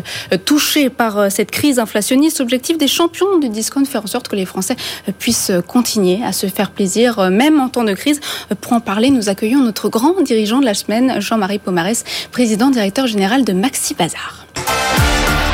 touché 0.45 0.89
par 0.89 1.31
cette 1.31 1.51
crise 1.51 1.79
inflationniste. 1.79 2.39
Objectif 2.41 2.77
des 2.77 2.87
champions 2.93 3.37
du 3.39 3.49
discount 3.49 3.85
faire 3.85 4.03
en 4.03 4.07
sorte 4.07 4.27
que 4.27 4.35
les 4.35 4.45
Français 4.45 4.75
puissent 5.19 5.51
continuer 5.67 6.23
à 6.23 6.31
se 6.31 6.47
faire 6.47 6.71
plaisir, 6.71 7.29
même 7.31 7.59
en 7.59 7.69
temps 7.69 7.83
de 7.83 7.93
crise. 7.93 8.19
Pour 8.61 8.73
en 8.73 8.79
parler, 8.79 9.09
nous 9.09 9.29
accueillons 9.29 9.59
notre 9.59 9.89
grand 9.89 10.21
dirigeant 10.21 10.59
de 10.59 10.65
la 10.65 10.73
semaine, 10.73 11.19
Jean-Marie 11.19 11.59
Pomarès, 11.59 12.03
président 12.31 12.69
directeur 12.69 13.07
général 13.07 13.43
de 13.43 13.53
Maxi 13.53 13.93
Bazar. 13.93 14.45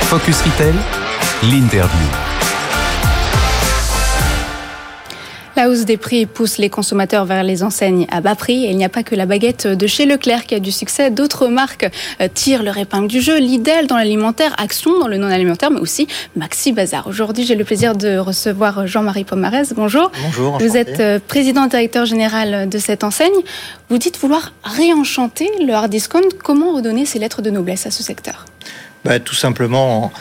Focus 0.01 0.41
Retail, 0.41 0.73
l'interview. 1.43 2.28
La 5.59 5.67
hausse 5.67 5.83
des 5.83 5.97
prix 5.97 6.25
pousse 6.25 6.57
les 6.57 6.69
consommateurs 6.69 7.25
vers 7.25 7.43
les 7.43 7.63
enseignes 7.63 8.07
à 8.11 8.21
bas 8.21 8.35
prix. 8.35 8.63
Et 8.63 8.69
il 8.69 8.77
n'y 8.77 8.85
a 8.85 8.89
pas 8.89 9.03
que 9.03 9.13
la 9.13 9.25
baguette 9.25 9.67
de 9.67 9.87
chez 9.87 10.05
Leclerc 10.05 10.45
qui 10.45 10.55
a 10.55 10.59
du 10.61 10.71
succès. 10.71 11.11
D'autres 11.11 11.49
marques 11.49 11.85
euh, 12.21 12.29
tirent 12.33 12.63
leur 12.63 12.77
épingle 12.77 13.09
du 13.09 13.19
jeu. 13.19 13.37
Lidl 13.39 13.85
dans 13.85 13.97
l'alimentaire, 13.97 14.55
Action 14.57 14.97
dans 14.97 15.09
le 15.09 15.17
non-alimentaire, 15.17 15.69
mais 15.69 15.81
aussi 15.81 16.07
Maxi 16.37 16.71
Bazar. 16.71 17.07
Aujourd'hui, 17.07 17.45
j'ai 17.45 17.55
le 17.55 17.65
plaisir 17.65 17.93
de 17.93 18.17
recevoir 18.17 18.87
Jean-Marie 18.87 19.25
Pomarez. 19.25 19.63
Bonjour. 19.75 20.13
Bonjour. 20.23 20.59
Vous 20.59 20.77
êtes 20.77 21.01
euh, 21.01 21.19
président 21.19 21.65
directeur 21.65 22.05
général 22.05 22.69
de 22.69 22.77
cette 22.77 23.03
enseigne. 23.03 23.33
Vous 23.89 23.97
dites 23.97 24.17
vouloir 24.17 24.53
réenchanter 24.63 25.49
le 25.59 25.73
hard 25.73 25.91
discount. 25.91 26.21
Comment 26.41 26.73
redonner 26.73 27.05
ces 27.05 27.19
lettres 27.19 27.41
de 27.41 27.49
noblesse 27.49 27.85
à 27.85 27.91
ce 27.91 28.01
secteur? 28.01 28.45
Bah, 29.03 29.19
Tout 29.19 29.35
simplement 29.35 30.11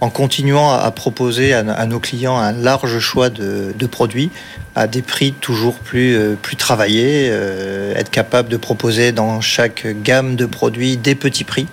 en, 0.00 0.10
continuant 0.10 0.72
à 0.72 0.90
proposer 0.90 1.52
à, 1.54 1.86
nos 1.86 1.98
clients 1.98 2.36
un 2.36 2.52
large 2.52 2.98
choix 2.98 3.30
de, 3.30 3.86
produits 3.90 4.30
à 4.74 4.86
des 4.86 5.02
prix 5.02 5.32
toujours 5.32 5.76
plus, 5.76 6.36
plus 6.42 6.56
travaillés, 6.56 7.26
être 7.26 8.10
capable 8.10 8.48
de 8.48 8.56
proposer 8.56 9.12
dans 9.12 9.40
chaque 9.40 9.86
gamme 10.02 10.36
de 10.36 10.46
produits 10.46 10.96
des 10.96 11.14
petits 11.14 11.44
prix 11.44 11.66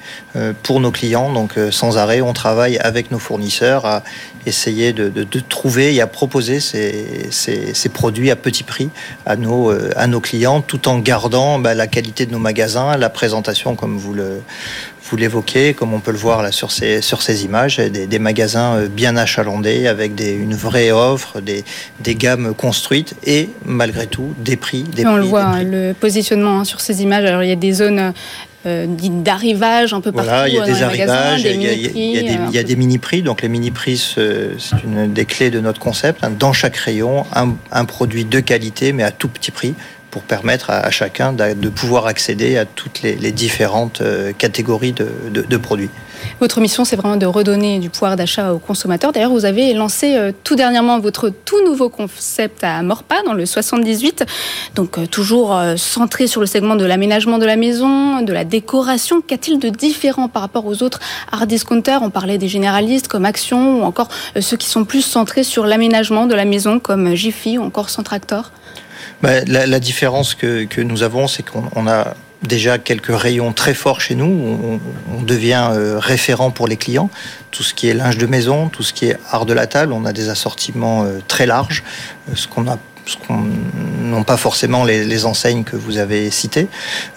pour 0.63 0.79
nos 0.79 0.91
clients. 0.91 1.31
Donc 1.31 1.55
sans 1.72 1.98
arrêt, 1.98 2.22
on 2.22 2.34
travaille 2.34 2.77
avec 2.77 3.12
nos 3.12 3.20
fournisseurs 3.20 3.86
à 3.86 4.03
essayer 4.46 4.93
de, 4.93 5.24
trouver 5.50 5.96
et 5.96 6.01
à 6.01 6.08
proposer 6.08 6.60
ces, 6.60 7.29
ces, 7.31 7.89
produits 7.89 8.31
à 8.31 8.36
petit 8.36 8.63
prix 8.63 8.89
à 9.25 9.36
nos, 9.36 9.72
à 9.96 10.08
nos 10.08 10.20
clients 10.20 10.62
tout 10.62 10.88
en 10.88 11.00
gardant 11.00 11.60
bah, 11.60 11.74
la 11.74 11.88
qualité 11.88 12.25
de 12.25 12.31
nos 12.31 12.39
magasins, 12.39 12.98
la 12.98 13.10
présentation 13.10 13.75
comme 13.75 13.98
vous 13.98 14.13
le, 14.13 14.41
vous 15.10 15.17
l'évoquez, 15.17 15.74
comme 15.74 15.93
on 15.93 16.00
peut 16.00 16.12
le 16.12 16.17
voir 16.17 16.41
là 16.41 16.51
sur 16.51 16.72
ces, 16.72 17.01
sur 17.01 17.22
ces 17.22 17.43
images, 17.43 17.77
des, 17.77 18.20
magasins 18.20 18.75
euh, 18.75 18.88
bien 18.88 19.17
achalandés 19.17 19.88
avec 19.88 20.15
des, 20.15 20.31
une 20.31 20.55
vraie 20.55 20.91
offre, 20.91 21.41
des, 21.41 21.63
des 22.00 22.15
gammes 22.15 22.53
construites 22.53 22.90
et 23.25 23.50
malgré 23.65 24.07
tout 24.07 24.33
des 24.38 24.55
prix. 24.55 24.83
Des 24.83 25.05
on 25.05 25.15
le 25.15 25.24
voit, 25.24 25.63
le 25.63 25.93
positionnement 25.93 26.60
hein, 26.60 26.65
sur 26.65 26.81
ces 26.81 27.01
images. 27.01 27.25
Alors 27.25 27.43
il 27.43 27.50
y 27.50 27.53
a 27.53 27.55
des 27.55 27.71
zones 27.71 28.13
euh, 28.65 28.86
d'arrivage 28.88 29.93
un 29.93 30.01
peu 30.01 30.12
partout. 30.12 30.29
Voilà, 30.29 30.48
il 30.48 30.55
y 30.55 30.60
a 30.60 30.65
des 30.65 30.83
arrivages, 30.83 31.43
il 31.43 32.51
y 32.51 32.57
a 32.57 32.63
des 32.63 32.75
mini-prix. 32.75 33.21
Donc 33.21 33.41
les 33.41 33.50
mini-prix, 33.50 33.98
c'est 33.98 34.83
une 34.83 35.12
des 35.12 35.25
clés 35.25 35.50
de 35.50 35.60
notre 35.60 35.79
concept. 35.79 36.24
Hein. 36.24 36.31
Dans 36.38 36.53
chaque 36.53 36.77
rayon, 36.77 37.25
un, 37.33 37.55
un 37.71 37.86
produit 37.86 38.25
de 38.25 38.39
qualité, 38.39 38.93
mais 38.93 39.03
à 39.03 39.12
tout 39.12 39.29
petit 39.29 39.51
prix 39.51 39.74
pour 40.12 40.22
permettre 40.24 40.70
à, 40.70 40.91
chacun 40.91 41.34
de, 41.34 41.70
pouvoir 41.70 42.06
accéder 42.06 42.58
à 42.58 42.65
toutes 42.65 43.01
les, 43.01 43.15
différentes 43.32 44.01
euh, 44.01 44.34
catégories 44.34 44.91
de, 44.91 45.58
produits. 45.58 45.89
Votre 46.39 46.60
mission, 46.60 46.86
c'est 46.86 46.96
vraiment 46.96 47.15
de 47.15 47.25
redonner 47.25 47.80
du 47.80 47.89
pouvoir 47.89 48.15
d'achat 48.15 48.53
aux 48.53 48.60
consommateurs. 48.60 49.12
D'ailleurs, 49.12 49.32
vous 49.32 49.46
avez 49.46 49.74
lancé 49.74 50.15
euh, 50.15 50.32
tout 50.44 50.56
dernièrement 50.56 51.00
votre 51.00 51.30
tout 51.30 51.63
nouveau 51.65 51.89
concept 51.89 52.63
à 52.63 52.84
Morpa, 52.84 53.24
dans 53.25 53.34
le 53.34 53.46
78. 53.46 54.25
Donc, 54.75 54.98
euh, 54.98 55.08
toujours 55.08 55.58
centré 55.77 56.27
sur 56.27 56.41
le 56.41 56.48
segment 56.48 56.75
de 56.75 56.86
l'aménagement 56.86 57.38
de 57.38 57.46
la 57.46 57.56
maison, 57.56 58.22
de 58.22 58.34
la 58.34 58.44
décoration. 58.44 59.22
Qu'a-t-il 59.22 59.60
de 59.60 59.70
différent 59.70 60.27
par 60.27 60.41
rapport 60.41 60.65
aux 60.65 60.84
autres 60.84 61.00
hard 61.32 61.48
discounters? 61.48 62.01
On 62.03 62.10
parlait 62.10 62.38
des 62.38 62.50
généralistes 62.50 63.08
comme 63.08 63.25
Action 63.25 63.82
ou 63.82 63.84
encore 63.84 64.10
ceux 64.39 64.58
qui 64.58 64.68
sont 64.68 64.84
plus 64.84 65.01
centrés 65.01 65.44
sur 65.44 65.65
l'aménagement 65.65 66.25
de 66.25 66.36
la 66.36 66.46
maison 66.46 66.80
comme 66.80 67.15
Jiffy 67.15 67.58
ou 67.58 67.63
encore 67.63 67.89
Centractor 67.89 68.51
bah, 69.21 69.41
la, 69.45 69.79
différence 69.79 70.35
que, 70.35 70.65
que 70.65 70.81
nous 70.81 71.03
avons, 71.03 71.27
c'est 71.27 71.43
qu'on 71.43 71.87
a 71.87 72.15
déjà 72.43 72.77
quelques 72.77 73.15
rayons 73.15 73.53
très 73.53 73.73
forts 73.73 74.01
chez 74.01 74.15
nous. 74.15 74.79
On, 75.13 75.21
devient 75.21 75.69
euh, 75.71 75.99
référent 75.99 76.51
pour 76.51 76.67
les 76.67 76.77
clients. 76.77 77.09
Tout 77.51 77.63
ce 77.63 77.73
qui 77.73 77.87
est 77.87 77.93
linge 77.93 78.17
de 78.17 78.25
maison, 78.25 78.69
tout 78.69 78.83
ce 78.83 78.91
qui 78.91 79.05
est 79.05 79.17
art 79.29 79.45
de 79.45 79.53
la 79.53 79.67
table, 79.67 79.93
on 79.93 80.05
a 80.05 80.13
des 80.13 80.29
assortiments 80.29 81.03
euh, 81.03 81.19
très 81.27 81.45
larges. 81.45 81.83
Euh, 82.29 82.35
ce 82.35 82.47
qu'on 82.47 82.67
a 82.67 82.77
ce 83.05 83.17
n'ont 83.29 84.23
pas 84.23 84.37
forcément 84.37 84.85
les, 84.85 85.25
enseignes 85.25 85.63
que 85.63 85.75
vous 85.75 85.97
avez 85.97 86.29
citées. 86.29 86.67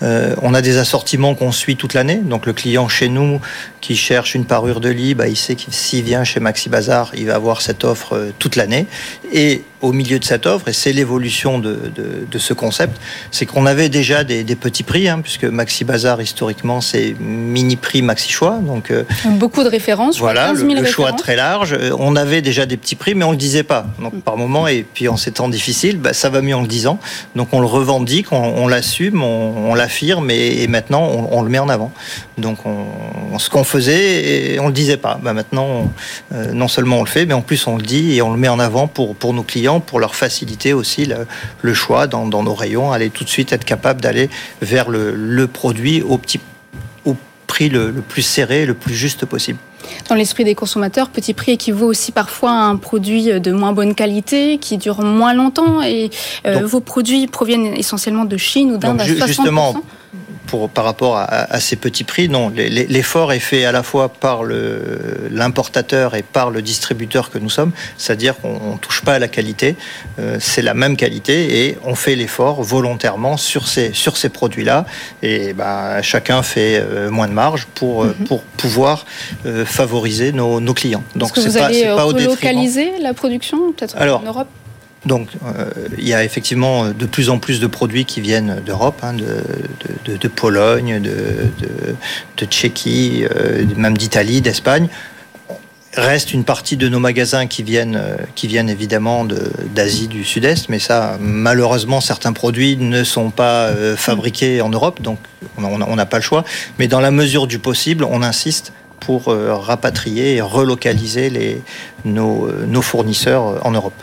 on 0.00 0.54
a 0.54 0.62
des 0.62 0.78
assortiments 0.78 1.34
qu'on 1.34 1.52
suit 1.52 1.76
toute 1.76 1.92
l'année. 1.92 2.16
Donc 2.16 2.46
le 2.46 2.54
client 2.54 2.88
chez 2.88 3.10
nous 3.10 3.38
qui 3.82 3.94
cherche 3.94 4.34
une 4.34 4.46
parure 4.46 4.80
de 4.80 4.88
lit, 4.88 5.14
bah, 5.14 5.28
il 5.28 5.36
sait 5.36 5.56
que 5.56 5.64
s'il 5.68 6.02
vient 6.02 6.24
chez 6.24 6.40
Maxi 6.40 6.70
Bazar, 6.70 7.12
il 7.14 7.26
va 7.26 7.34
avoir 7.34 7.60
cette 7.60 7.84
offre 7.84 8.32
toute 8.38 8.56
l'année. 8.56 8.86
Et 9.30 9.62
au 9.84 9.92
milieu 9.92 10.18
de 10.18 10.24
cette 10.24 10.46
offre, 10.46 10.68
et 10.68 10.72
c'est 10.72 10.92
l'évolution 10.92 11.58
de, 11.58 11.78
de, 11.94 12.38
ce 12.38 12.54
concept, 12.54 12.98
c'est 13.30 13.46
qu'on 13.46 13.66
avait 13.66 13.88
déjà 13.88 14.24
des, 14.24 14.44
petits 14.56 14.82
prix, 14.82 15.08
hein, 15.08 15.20
puisque 15.22 15.44
Maxi 15.44 15.84
Bazar, 15.84 16.20
historiquement, 16.20 16.80
c'est 16.80 17.14
mini 17.20 17.76
prix 17.76 18.02
Maxi 18.02 18.32
Choix. 18.32 18.58
Donc, 18.62 18.90
euh, 18.90 19.04
Beaucoup 19.26 19.62
de 19.62 19.68
références. 19.68 20.18
Voilà, 20.18 20.52
le, 20.52 20.84
choix 20.84 21.12
très 21.12 21.36
large. 21.36 21.74
Euh, 21.74 21.90
on 21.98 22.16
avait 22.16 22.40
déjà 22.40 22.66
des 22.66 22.76
petits 22.76 22.94
prix, 22.94 23.14
mais 23.14 23.24
on 23.24 23.28
ne 23.28 23.34
le 23.34 23.38
disait 23.38 23.62
pas. 23.62 23.86
Donc, 24.00 24.22
par 24.22 24.36
moment, 24.36 24.66
et 24.66 24.84
puis 24.90 25.08
en 25.08 25.16
ces 25.16 25.32
temps 25.32 25.48
difficiles, 25.48 25.98
bah, 25.98 26.12
ça 26.12 26.30
va 26.30 26.40
mieux 26.40 26.56
en 26.56 26.62
le 26.62 26.66
disant. 26.66 26.98
Donc, 27.36 27.48
on 27.52 27.60
le 27.60 27.66
revendique, 27.66 28.32
on, 28.32 28.66
l'assume, 28.66 29.22
on, 29.22 29.74
l'affirme, 29.74 30.30
et, 30.30 30.66
maintenant, 30.66 31.06
on, 31.30 31.42
le 31.42 31.50
met 31.50 31.58
en 31.58 31.68
avant. 31.68 31.92
Donc, 32.38 32.58
on, 32.64 33.38
ce 33.38 33.50
qu'on 33.50 33.64
faisait, 33.64 34.54
et 34.54 34.60
on 34.60 34.64
ne 34.64 34.68
le 34.68 34.74
disait 34.74 34.96
pas. 34.96 35.18
Bah, 35.22 35.34
maintenant, 35.34 35.92
euh, 36.32 36.52
non 36.52 36.68
seulement 36.68 36.98
on 36.98 37.04
le 37.04 37.08
fait, 37.08 37.26
mais 37.26 37.34
en 37.34 37.42
plus, 37.42 37.66
on 37.66 37.76
le 37.76 37.82
dit 37.82 38.16
et 38.16 38.22
on 38.22 38.32
le 38.32 38.38
met 38.38 38.48
en 38.48 38.58
avant 38.58 38.86
pour, 38.86 39.14
pour 39.14 39.34
nos 39.34 39.42
clients 39.42 39.73
pour 39.80 40.00
leur 40.00 40.14
faciliter 40.14 40.72
aussi 40.72 41.06
le, 41.62 41.74
choix 41.74 42.06
dans, 42.06 42.26
nos 42.26 42.54
rayons, 42.54 42.92
aller 42.92 43.10
tout 43.10 43.24
de 43.24 43.28
suite 43.28 43.52
être 43.52 43.64
capable 43.64 44.00
d'aller 44.00 44.30
vers 44.62 44.88
le, 44.90 45.46
produit 45.46 46.02
au, 46.02 46.18
petit, 46.18 46.40
au 47.04 47.16
prix 47.46 47.68
le, 47.68 47.92
plus 47.92 48.22
serré, 48.22 48.66
le 48.66 48.74
plus 48.74 48.94
juste 48.94 49.26
possible. 49.26 49.58
Dans 50.08 50.14
l'esprit 50.14 50.44
des 50.44 50.54
consommateurs, 50.54 51.10
petit 51.10 51.34
prix 51.34 51.52
équivaut 51.52 51.86
aussi 51.86 52.10
parfois 52.10 52.50
à 52.50 52.64
un 52.64 52.76
produit 52.76 53.38
de 53.38 53.52
moins 53.52 53.72
bonne 53.72 53.94
qualité, 53.94 54.58
qui 54.58 54.78
dure 54.78 55.02
moins 55.02 55.34
longtemps. 55.34 55.82
Et 55.82 56.10
euh, 56.46 56.64
vos 56.64 56.80
produits 56.80 57.26
proviennent 57.26 57.74
essentiellement 57.76 58.24
de 58.24 58.36
Chine 58.38 58.72
ou 58.72 58.76
d'Inde 58.78 59.00
à 59.00 59.04
60%. 59.04 59.26
Justement, 59.26 59.74
par 60.72 60.84
rapport 60.84 61.16
à, 61.16 61.60
ces 61.60 61.76
petits 61.76 62.04
prix. 62.04 62.28
Non, 62.28 62.50
l'effort 62.54 63.32
est 63.32 63.38
fait 63.40 63.64
à 63.64 63.72
la 63.72 63.82
fois 63.82 64.08
par 64.08 64.42
l'importateur 65.30 66.14
et 66.14 66.22
par 66.22 66.50
le 66.50 66.62
distributeur 66.62 67.30
que 67.30 67.38
nous 67.38 67.50
sommes, 67.50 67.72
c'est-à-dire 67.96 68.36
qu'on 68.38 68.72
ne 68.72 68.78
touche 68.78 69.02
pas 69.02 69.14
à 69.14 69.18
la 69.18 69.28
qualité, 69.28 69.76
euh, 70.18 70.36
c'est 70.40 70.62
la 70.62 70.74
même 70.74 70.96
qualité 70.96 71.66
et 71.66 71.78
on 71.84 71.94
fait 71.94 72.14
l'effort 72.14 72.62
volontairement 72.62 73.36
sur 73.36 73.68
ces, 73.68 73.92
sur 73.92 74.16
ces 74.16 74.28
produits-là 74.28 74.84
et 75.22 75.52
ben, 75.52 76.02
chacun 76.02 76.42
fait 76.42 76.80
euh, 76.80 77.10
moins 77.10 77.28
de 77.28 77.32
marge 77.32 77.66
pour, 77.74 78.04
euh, 78.04 78.14
mhm. 78.18 78.26
pour 78.26 78.42
pouvoir 78.42 79.04
favoriser 79.64 80.32
nos, 80.32 80.60
clients. 80.74 81.04
Donc 81.14 81.32
c'est 81.36 81.52
pas, 81.58 81.68
pas 81.68 82.02
relocaliser 82.02 82.98
la 83.00 83.14
production 83.14 83.72
peut-être 83.72 83.96
en 83.96 84.22
Europe? 84.22 84.48
Donc, 85.06 85.28
euh, 85.44 85.70
il 85.98 86.08
y 86.08 86.14
a 86.14 86.24
effectivement 86.24 86.86
de 86.88 87.06
plus 87.06 87.28
en 87.28 87.38
plus 87.38 87.60
de 87.60 87.66
produits 87.66 88.04
qui 88.04 88.20
viennent 88.20 88.62
d'Europe, 88.64 89.00
hein, 89.02 89.12
de, 89.12 90.28
Pologne, 90.28 91.00
de, 91.00 92.46
Tchéquie, 92.46 93.24
euh, 93.24 93.64
même 93.76 93.96
d'Italie, 93.96 94.40
d'Espagne. 94.40 94.88
Reste 95.94 96.32
une 96.32 96.42
partie 96.42 96.76
de 96.76 96.88
nos 96.88 96.98
magasins 96.98 97.46
qui 97.46 97.62
viennent, 97.62 97.96
euh, 97.96 98.68
évidemment 98.68 99.26
d'Asie 99.74 100.08
du 100.08 100.24
Sud-Est, 100.24 100.68
mais 100.68 100.78
ça, 100.78 101.18
malheureusement, 101.20 102.00
certains 102.00 102.32
produits 102.32 102.76
ne 102.76 103.04
sont 103.04 103.30
pas 103.30 103.70
fabriqués 103.96 104.60
en 104.60 104.70
Europe, 104.70 105.02
donc 105.02 105.18
on 105.58 105.96
n'a 105.96 106.06
pas 106.06 106.16
le 106.16 106.22
choix. 106.22 106.44
Mais 106.78 106.88
dans 106.88 107.00
la 107.00 107.10
mesure 107.10 107.46
du 107.46 107.58
possible, 107.58 108.04
on 108.04 108.22
insiste 108.22 108.72
pour 108.98 109.26
rapatrier 109.26 110.36
et 110.36 110.40
relocaliser 110.40 111.62
nos 112.04 112.82
fournisseurs 112.82 113.64
en 113.64 113.70
Europe. 113.70 113.94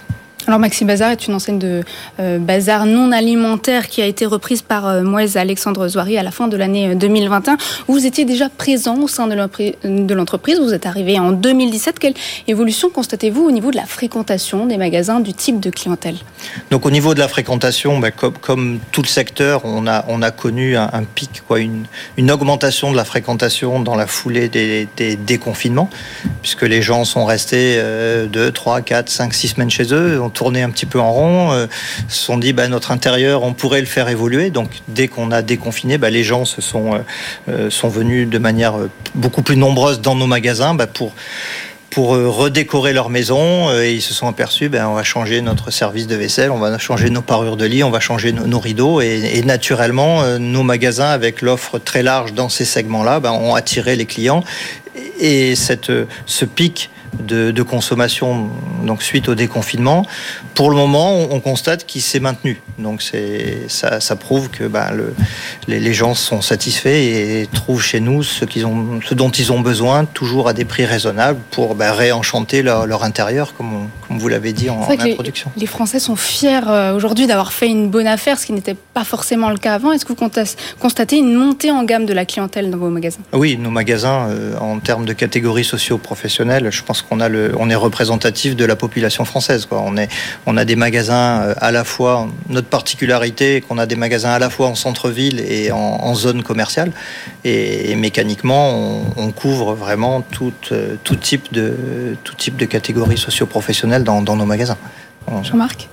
Alors 0.47 0.59
Maxi 0.59 0.85
Bazar 0.85 1.11
est 1.11 1.27
une 1.27 1.35
enseigne 1.35 1.59
de 1.59 1.83
euh, 2.19 2.39
bazar 2.39 2.87
non 2.87 3.11
alimentaire 3.11 3.87
qui 3.87 4.01
a 4.01 4.05
été 4.05 4.25
reprise 4.25 4.63
par 4.63 4.87
euh, 4.87 5.03
Moise 5.03 5.37
Alexandre 5.37 5.87
Zoiri 5.87 6.17
à 6.17 6.23
la 6.23 6.31
fin 6.31 6.47
de 6.47 6.57
l'année 6.57 6.95
2021. 6.95 7.53
Euh, 7.53 7.57
vous 7.87 8.07
étiez 8.07 8.25
déjà 8.25 8.49
présent 8.49 8.97
au 8.97 9.07
sein 9.07 9.27
de 9.27 10.13
l'entreprise, 10.13 10.59
vous 10.59 10.73
êtes 10.73 10.87
arrivé 10.87 11.19
en 11.19 11.31
2017. 11.31 11.99
Quelle 11.99 12.15
évolution 12.47 12.89
constatez-vous 12.89 13.43
au 13.43 13.51
niveau 13.51 13.69
de 13.69 13.75
la 13.75 13.85
fréquentation 13.85 14.65
des 14.65 14.77
magasins, 14.77 15.19
du 15.19 15.33
type 15.33 15.59
de 15.59 15.69
clientèle? 15.69 16.15
Donc 16.71 16.87
au 16.87 16.91
niveau 16.91 17.13
de 17.13 17.19
la 17.19 17.27
fréquentation, 17.27 17.99
bah, 17.99 18.09
comme, 18.09 18.79
tout 18.91 19.03
le 19.03 19.07
secteur, 19.07 19.61
on 19.63 19.85
a, 19.85 20.05
on 20.07 20.23
a 20.23 20.31
connu 20.31 20.75
un, 20.75 21.03
pic, 21.13 21.43
une, 22.17 22.31
augmentation 22.31 22.91
de 22.91 22.97
la 22.97 23.05
fréquentation 23.05 23.79
dans 23.79 23.95
la 23.95 24.07
foulée 24.07 24.49
des 24.49 25.15
déconfinements, 25.17 25.89
puisque 26.41 26.63
les 26.63 26.81
gens 26.81 27.05
sont 27.05 27.25
restés 27.25 27.79
2, 28.31 28.51
3, 28.51 28.81
4, 28.81 29.09
5, 29.09 29.33
6 29.33 29.47
semaines 29.49 29.69
chez 29.69 29.93
eux 29.93 30.19
tourné 30.31 30.61
un 30.63 30.69
petit 30.69 30.85
peu 30.85 30.99
en 30.99 31.11
rond, 31.11 31.51
euh, 31.51 31.67
se 32.07 32.25
sont 32.25 32.37
dit 32.37 32.53
bah, 32.53 32.67
notre 32.67 32.91
intérieur, 32.91 33.43
on 33.43 33.53
pourrait 33.53 33.81
le 33.81 33.85
faire 33.85 34.09
évoluer. 34.09 34.49
Donc 34.49 34.69
dès 34.87 35.07
qu'on 35.07 35.31
a 35.31 35.41
déconfiné, 35.41 35.97
bah, 35.97 36.09
les 36.09 36.23
gens 36.23 36.45
se 36.45 36.61
sont, 36.61 36.95
euh, 36.95 36.99
euh, 37.49 37.69
sont 37.69 37.89
venus 37.89 38.27
de 38.27 38.37
manière 38.37 38.73
beaucoup 39.15 39.41
plus 39.41 39.57
nombreuse 39.57 40.01
dans 40.01 40.15
nos 40.15 40.27
magasins 40.27 40.73
bah, 40.73 40.87
pour 40.87 41.13
pour 41.89 42.11
redécorer 42.11 42.93
leur 42.93 43.09
maison. 43.09 43.69
Et 43.81 43.91
ils 43.91 44.01
se 44.01 44.13
sont 44.13 44.29
aperçus 44.29 44.69
ben 44.69 44.87
on 44.87 44.93
va 44.93 45.03
changer 45.03 45.41
notre 45.41 45.71
service 45.71 46.07
de 46.07 46.15
vaisselle, 46.15 46.49
on 46.49 46.57
va 46.57 46.77
changer 46.77 47.09
nos 47.09 47.21
parures 47.21 47.57
de 47.57 47.65
lit, 47.65 47.83
on 47.83 47.89
va 47.89 47.99
changer 47.99 48.31
nos, 48.31 48.59
rideaux. 48.59 49.01
Et, 49.01 49.41
naturellement 49.43 50.23
nos 50.39 50.63
magasins 50.63 51.09
avec 51.09 51.41
l'offre 51.41 51.79
très 51.79 52.01
large 52.01 52.31
dans 52.31 52.47
ces 52.47 52.63
segments-là 52.63 53.19
ben, 53.19 53.31
ont 53.31 53.55
attiré 53.55 53.97
les 53.97 54.05
clients. 54.05 54.41
Et 55.19 55.53
cette 55.55 55.91
ce 56.25 56.45
pic 56.45 56.89
de, 57.19 57.61
consommation 57.61 58.49
donc 58.83 59.03
suite 59.03 59.29
au 59.29 59.35
déconfinement. 59.35 60.05
Pour 60.55 60.69
le 60.69 60.75
moment, 60.75 61.15
on, 61.31 61.39
constate 61.39 61.85
qu'il 61.85 62.01
s'est 62.01 62.19
maintenu. 62.19 62.61
Donc 62.79 63.01
ça, 63.67 63.99
ça, 63.99 64.15
prouve 64.15 64.49
que 64.49 64.65
bah, 64.65 64.91
le, 64.91 65.13
les, 65.67 65.93
gens 65.93 66.15
sont 66.15 66.41
satisfaits 66.41 66.89
et 66.89 67.47
trouvent 67.53 67.81
chez 67.81 67.99
nous 67.99 68.23
ce, 68.23 68.45
qu'ils 68.45 68.65
ont, 68.65 68.99
ce 69.03 69.13
dont 69.13 69.29
ils 69.29 69.51
ont 69.51 69.61
besoin, 69.61 70.05
toujours 70.05 70.47
à 70.47 70.53
des 70.53 70.65
prix 70.65 70.85
raisonnables 70.85 71.39
pour 71.51 71.75
bah, 71.75 71.93
réenchanter 71.93 72.61
leur, 72.61 73.03
intérieur, 73.03 73.53
comme 73.55 73.73
on, 73.73 73.87
comme 74.11 74.19
vous 74.19 74.27
l'avez 74.27 74.51
dit 74.51 74.69
en, 74.69 74.81
introduction. 74.81 75.51
Les, 75.55 75.65
Français 75.65 75.99
sont 75.99 76.17
fiers 76.17 76.59
aujourd'hui 76.93 77.27
d'avoir 77.27 77.53
fait 77.53 77.67
une 77.67 77.89
bonne 77.89 78.07
affaire, 78.07 78.37
ce 78.37 78.45
qui 78.45 78.51
n'était 78.51 78.75
pas 78.93 79.05
forcément 79.05 79.49
le 79.49 79.57
cas 79.57 79.73
avant. 79.73 79.93
Est-ce 79.93 80.03
que 80.03 80.11
vous 80.11 80.29
constatez 80.79 81.17
une 81.17 81.33
montée 81.33 81.71
en 81.71 81.83
gamme 81.85 82.05
de 82.05 82.11
la 82.11 82.25
clientèle 82.25 82.69
dans 82.69 82.77
vos 82.77 82.89
magasins? 82.89 83.21
Oui, 83.31 83.57
nos 83.57 83.69
magasins, 83.69 84.27
en 84.59 84.79
termes 84.79 85.05
de 85.05 85.13
catégories 85.13 85.63
socio-professionnelles, 85.63 86.69
je 86.71 86.83
pense 86.83 87.01
qu'on 87.01 87.21
a 87.21 87.29
le, 87.29 87.53
on 87.57 87.69
est 87.69 87.75
représentatif 87.75 88.57
de 88.57 88.65
la 88.65 88.75
population 88.75 89.23
française. 89.23 89.65
Quoi. 89.65 89.81
On, 89.85 89.95
est, 89.95 90.09
on 90.45 90.57
a 90.57 90.65
des 90.65 90.75
magasins 90.75 91.53
à 91.61 91.71
la 91.71 91.85
fois, 91.85 92.27
notre 92.49 92.67
particularité, 92.67 93.61
qu'on 93.61 93.77
a 93.77 93.85
des 93.85 93.95
magasins 93.95 94.31
à 94.31 94.39
la 94.39 94.49
fois 94.49 94.67
en 94.67 94.75
centre-ville 94.75 95.39
et 95.39 95.71
en, 95.71 96.13
zone 96.15 96.43
commerciale. 96.43 96.91
Et, 97.45 97.95
mécaniquement, 97.95 99.03
on, 99.15 99.31
couvre 99.31 99.73
vraiment 99.73 100.21
tout, 100.21 100.51
tout, 101.03 101.15
type 101.15 101.53
de, 101.53 102.17
tout 102.25 102.35
type 102.35 102.57
de 102.57 102.65
catégories 102.65 103.17
socio-professionnelles 103.17 104.00
dans, 104.03 104.21
nos 104.21 104.45
magasins. 104.45 104.77
Jean-Marc? 105.43 105.87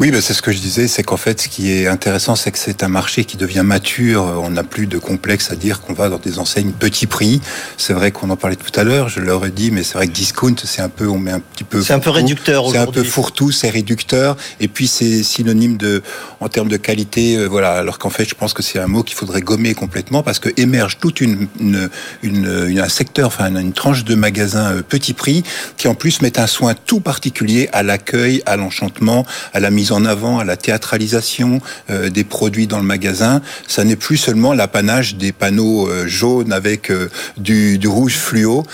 Oui, 0.00 0.10
ben 0.10 0.20
c'est 0.20 0.34
ce 0.34 0.42
que 0.42 0.50
je 0.50 0.58
disais, 0.58 0.88
c'est 0.88 1.02
qu'en 1.02 1.16
fait, 1.16 1.40
ce 1.40 1.48
qui 1.48 1.70
est 1.70 1.86
intéressant, 1.86 2.34
c'est 2.34 2.50
que 2.50 2.58
c'est 2.58 2.82
un 2.82 2.88
marché 2.88 3.24
qui 3.24 3.36
devient 3.36 3.62
mature. 3.64 4.22
On 4.42 4.50
n'a 4.50 4.64
plus 4.64 4.86
de 4.86 4.98
complexe 4.98 5.50
à 5.52 5.56
dire 5.56 5.80
qu'on 5.80 5.92
va 5.92 6.08
dans 6.08 6.18
des 6.18 6.38
enseignes 6.38 6.72
petit 6.72 7.06
prix. 7.06 7.40
C'est 7.76 7.92
vrai 7.92 8.10
qu'on 8.10 8.28
en 8.30 8.36
parlait 8.36 8.56
tout 8.56 8.78
à 8.78 8.82
l'heure, 8.82 9.08
je 9.08 9.20
l'aurais 9.20 9.50
dit, 9.50 9.70
mais 9.70 9.84
c'est 9.84 9.94
vrai 9.94 10.08
que 10.08 10.12
discount, 10.12 10.56
c'est 10.64 10.82
un 10.82 10.88
peu, 10.88 11.06
on 11.06 11.18
met 11.18 11.30
un 11.30 11.40
petit 11.40 11.64
peu. 11.64 11.80
C'est 11.80 11.92
un 11.92 12.00
peu 12.00 12.10
réducteur 12.10 12.68
C'est 12.70 12.78
un 12.78 12.86
peu 12.86 13.04
fourre-tout, 13.04 13.52
c'est 13.52 13.70
réducteur. 13.70 14.36
Et 14.60 14.68
puis 14.68 14.88
c'est 14.88 15.22
synonyme 15.22 15.76
de, 15.76 16.02
en 16.40 16.48
termes 16.48 16.68
de 16.68 16.76
qualité, 16.76 17.36
euh, 17.36 17.46
voilà. 17.46 17.72
Alors 17.72 17.98
qu'en 17.98 18.10
fait, 18.10 18.24
je 18.28 18.34
pense 18.34 18.52
que 18.52 18.62
c'est 18.62 18.78
un 18.78 18.88
mot 18.88 19.02
qu'il 19.02 19.16
faudrait 19.16 19.42
gommer 19.42 19.74
complètement 19.74 20.22
parce 20.22 20.38
que 20.38 20.48
émerge 20.56 20.98
toute 20.98 21.20
une, 21.20 21.46
une, 21.60 21.88
une, 22.22 22.80
un 22.80 22.88
secteur, 22.88 23.28
enfin 23.28 23.54
une 23.54 23.72
tranche 23.72 24.04
de 24.04 24.14
magasins 24.14 24.72
euh, 24.72 24.82
petit 24.82 25.12
prix 25.12 25.44
qui 25.76 25.86
en 25.88 25.94
plus 25.94 26.20
met 26.20 26.38
un 26.38 26.46
soin 26.46 26.74
tout 26.74 27.00
particulier 27.00 27.68
à 27.72 27.82
l'accueil, 27.82 28.42
à 28.46 28.56
l'enchantement, 28.56 29.24
à 29.52 29.60
la 29.60 29.70
mise 29.70 29.92
en 29.92 30.04
avant, 30.04 30.38
à 30.38 30.44
la 30.44 30.56
théâtralisation 30.56 31.60
euh, 31.90 32.10
des 32.10 32.24
produits 32.24 32.66
dans 32.66 32.78
le 32.78 32.84
magasin. 32.84 33.42
Ça 33.66 33.84
n'est 33.84 33.96
plus 33.96 34.16
seulement 34.16 34.52
l'apanage 34.52 35.16
des 35.16 35.32
panneaux 35.32 35.88
euh, 35.88 36.06
jaunes 36.06 36.52
avec 36.52 36.90
euh, 36.90 37.10
du, 37.36 37.78
du, 37.78 37.88
rouge 37.88 38.16
fluo. 38.16 38.64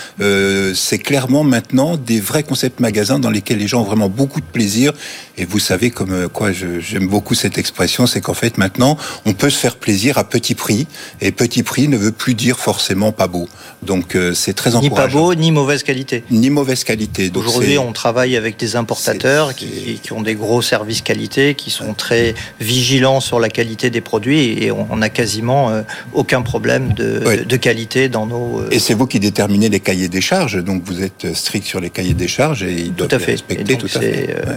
c'est 0.74 0.98
clairement 0.98 1.44
maintenant 1.44 1.96
des 1.96 2.20
vrais 2.20 2.42
concepts 2.42 2.80
magasins 2.80 3.18
dans 3.18 3.30
lesquels 3.30 3.58
les 3.58 3.68
gens 3.68 3.82
ont 3.82 3.84
vraiment 3.84 4.08
beaucoup 4.08 4.40
de 4.40 4.46
plaisir. 4.46 4.92
Et 5.40 5.44
vous 5.44 5.58
savez 5.58 5.90
comme 5.90 6.28
quoi 6.28 6.50
j'aime 6.52 7.08
beaucoup 7.08 7.34
cette 7.34 7.58
expression, 7.58 8.06
c'est 8.06 8.20
qu'en 8.20 8.34
fait 8.34 8.58
maintenant 8.58 8.96
on 9.26 9.32
peut 9.32 9.50
se 9.50 9.58
faire 9.58 9.76
plaisir 9.76 10.18
à 10.18 10.24
petit 10.24 10.54
prix. 10.54 10.86
Et 11.20 11.32
petit 11.32 11.62
prix 11.62 11.88
ne 11.88 11.96
veut 11.96 12.12
plus 12.12 12.34
dire 12.34 12.58
forcément 12.58 13.10
pas 13.12 13.26
beau. 13.26 13.48
Donc 13.82 14.16
c'est 14.34 14.54
très 14.54 14.76
encourageant. 14.76 15.08
Ni 15.08 15.14
pas 15.14 15.18
beau, 15.18 15.34
ni 15.34 15.50
mauvaise 15.50 15.82
qualité. 15.82 16.24
Ni 16.30 16.50
mauvaise 16.50 16.84
qualité. 16.84 17.30
Aujourd'hui, 17.34 17.78
on 17.78 17.92
travaille 17.92 18.36
avec 18.36 18.56
des 18.56 18.76
importateurs 18.76 19.54
qui, 19.54 19.98
qui, 20.02 20.12
ont 20.12 20.20
des 20.20 20.34
gros 20.34 20.62
services 20.62 21.00
qualité, 21.00 21.54
qui 21.54 21.70
sont 21.70 21.94
très 21.94 22.34
vigilants 22.60 23.20
sur 23.20 23.40
la 23.40 23.48
qualité 23.48 23.90
des 23.90 24.00
produits 24.00 24.62
et 24.62 24.70
on 24.70 24.96
n'a 24.96 25.08
quasiment 25.08 25.70
euh, 25.70 25.82
aucun 26.12 26.42
problème 26.42 26.92
de, 26.92 27.56
qualité 27.56 28.08
dans 28.08 28.26
nos. 28.26 28.60
Euh, 28.60 28.68
et 28.70 28.78
c'est 28.78 28.94
vous 28.94 29.06
qui 29.06 29.20
déterminez 29.20 29.68
les 29.68 29.80
cahiers 29.80 30.08
des 30.08 30.20
charges, 30.20 30.62
donc 30.62 30.82
vous 30.84 31.02
êtes 31.02 31.34
strict 31.34 31.66
sur 31.66 31.80
les 31.80 31.90
cahiers 31.90 32.14
des 32.14 32.28
charges 32.28 32.62
et 32.62 32.72
ils 32.72 32.94
doivent 32.94 33.08
tout 33.08 33.16
à 33.16 33.18
fait. 33.18 33.32
respecter 33.32 33.76
tout 33.76 33.86
à 33.94 34.00
fait. 34.00 34.36
Euh, 34.36 34.56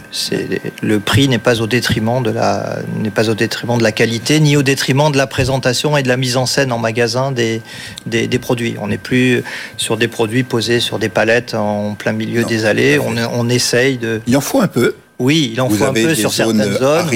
le 0.82 1.00
prix 1.00 1.28
n'est 1.28 1.38
pas 1.38 1.62
au 1.62 1.68
détriment 1.68 2.22
de 2.22 2.32
la 2.32 2.78
n'est 2.98 3.10
pas 3.10 3.30
au 3.30 3.34
détriment 3.34 3.78
de 3.78 3.84
la 3.84 3.92
qualité 3.92 4.40
ni 4.40 4.58
au 4.58 4.64
détriment 4.64 5.12
de 5.12 5.18
la 5.18 5.28
présentation 5.28 5.96
et 5.98 6.04
de 6.04 6.08
la 6.08 6.18
mise 6.18 6.38
en 6.38 6.46
scène 6.46 6.72
en 6.72 6.80
magasin 6.80 7.32
des 7.32 7.62
des, 8.06 8.40
produits. 8.40 8.76
On 8.82 8.88
n'est 8.88 8.98
plus 8.98 9.44
sur 9.78 9.98
des 9.98 10.08
produits 10.08 10.44
posés 10.44 10.80
sur 10.80 11.00
des 11.00 11.10
palettes 11.10 11.54
en 11.54 11.94
plein 11.94 12.12
milieu 12.12 12.44
des 12.44 12.66
allées. 12.66 13.00
On, 13.00 13.16
on 13.34 13.50
essaye 13.50 13.98
de. 13.98 14.22
Il 14.28 14.36
en 14.36 14.42
faut 14.42 14.62
un 14.62 14.68
peu. 14.68 14.96
Oui, 15.20 15.52
il 15.54 15.62
en 15.62 15.70
faut 15.70 15.86
un 15.86 15.94
peu 15.94 16.16
sur 16.16 16.34
certaines 16.34 16.74
zones, 16.74 17.10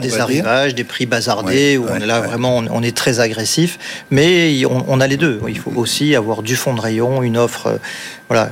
des 0.00 0.18
arrivages, 0.18 0.74
des 0.74 0.84
prix 0.84 1.06
bazardés, 1.06 1.76
où 1.76 1.86
on 1.88 1.96
est 1.96 2.06
là 2.06 2.20
vraiment, 2.20 2.56
on 2.56 2.82
est 2.82 2.96
très 2.96 3.20
agressif, 3.20 3.78
mais 4.10 4.64
on, 4.66 5.00
a 5.00 5.06
les 5.06 5.16
deux. 5.16 5.40
Il 5.48 5.58
faut 5.58 5.72
aussi 5.76 6.16
avoir 6.16 6.42
du 6.42 6.56
fond 6.56 6.74
de 6.74 6.80
rayon, 6.80 7.22
une 7.22 7.36
offre, 7.36 7.66
euh, 7.66 7.76
voilà, 8.28 8.50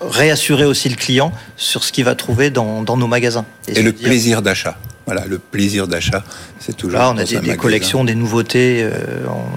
réassurer 0.00 0.64
aussi 0.64 0.88
le 0.88 0.96
client 0.96 1.32
sur 1.56 1.84
ce 1.84 1.92
qu'il 1.92 2.04
va 2.04 2.14
trouver 2.14 2.50
dans, 2.50 2.82
nos 2.84 3.06
magasins. 3.06 3.44
Et, 3.68 3.82
le 3.82 3.92
plaisir 3.92 4.42
d'achat. 4.42 4.76
Voilà, 5.06 5.26
le 5.26 5.38
plaisir 5.38 5.88
d'achat, 5.88 6.22
c'est 6.60 6.76
toujours. 6.76 7.00
Là, 7.00 7.10
on 7.10 7.18
a 7.18 7.24
des, 7.24 7.56
collections, 7.56 8.04
des 8.04 8.14
nouveautés 8.14 8.80
euh, 8.82 8.92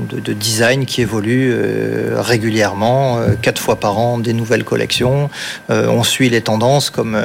de, 0.10 0.34
design 0.34 0.86
qui 0.86 1.02
évoluent 1.02 1.54
euh, 1.54 2.16
régulièrement, 2.22 3.20
euh, 3.20 3.36
quatre 3.40 3.62
fois 3.62 3.76
par 3.76 4.00
an, 4.00 4.18
des 4.18 4.34
nouvelles 4.34 4.64
collections. 4.64 5.30
on 5.70 6.04
suit 6.04 6.30
les 6.30 6.42
tendances 6.42 6.90
comme 6.90 7.22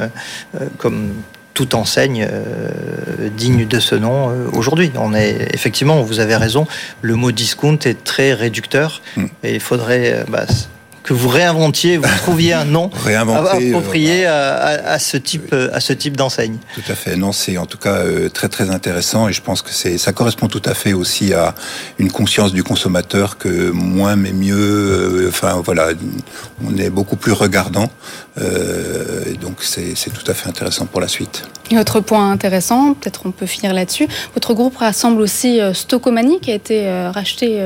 comme 0.77 1.13
toute 1.55 1.73
enseigne 1.73 2.27
digne 3.35 3.65
de 3.65 3.79
ce 3.79 3.95
nom 3.95 4.31
aujourd'hui. 4.53 4.91
On 4.95 5.15
est 5.15 5.49
effectivement, 5.53 6.03
vous 6.03 6.19
avez 6.19 6.35
raison, 6.35 6.67
le 7.01 7.15
mot 7.15 7.31
discount 7.31 7.79
est 7.83 8.03
très 8.03 8.33
réducteur 8.33 9.01
hmm. 9.17 9.25
et 9.43 9.55
il 9.55 9.59
faudrait. 9.59 10.23
Bah, 10.29 10.45
que 11.09 11.15
vous 11.15 11.29
réinventiez, 11.29 11.97
vous 11.97 12.07
trouviez 12.17 12.53
un 12.53 12.65
nom 12.65 12.91
approprié 13.07 14.27
euh, 14.27 14.77
à, 14.85 14.99
ce 14.99 15.17
type, 15.17 15.53
euh, 15.53 15.71
à 15.73 15.79
ce 15.79 15.91
type 15.91 16.15
d'enseigne. 16.15 16.57
Tout 16.75 16.83
à 16.87 16.93
fait. 16.93 17.15
Non, 17.15 17.31
c'est 17.31 17.57
en 17.57 17.65
tout 17.65 17.79
cas 17.79 17.95
euh, 17.95 18.29
très 18.29 18.47
très 18.47 18.69
intéressant 18.69 19.27
et 19.27 19.33
je 19.33 19.41
pense 19.41 19.63
que 19.63 19.71
c'est 19.71 19.97
ça 19.97 20.13
correspond 20.13 20.47
tout 20.47 20.61
à 20.65 20.75
fait 20.75 20.93
aussi 20.93 21.33
à 21.33 21.55
une 21.97 22.11
conscience 22.11 22.53
du 22.53 22.63
consommateur 22.63 23.39
que 23.39 23.71
moins 23.71 24.15
mais 24.15 24.33
mieux. 24.33 25.25
enfin 25.27 25.63
voilà, 25.65 25.87
on 26.63 26.77
est 26.77 26.91
beaucoup 26.91 27.15
plus 27.15 27.31
regardant. 27.31 27.89
donc 29.41 29.63
c'est 29.63 30.13
tout 30.13 30.29
à 30.31 30.35
fait 30.35 30.47
intéressant 30.47 30.85
pour 30.85 31.01
la 31.01 31.07
suite. 31.07 31.47
Et 31.71 31.79
autre 31.79 32.01
point 32.01 32.31
intéressant, 32.31 32.93
peut-être 32.93 33.21
on 33.25 33.31
peut 33.31 33.47
finir 33.47 33.73
là-dessus. 33.73 34.07
Votre 34.35 34.53
groupe 34.53 34.77
rassemble 34.77 35.21
aussi 35.21 35.59
Stocomanie 35.73 36.39
qui 36.39 36.51
a 36.51 36.55
été 36.55 36.87
racheté 37.11 37.59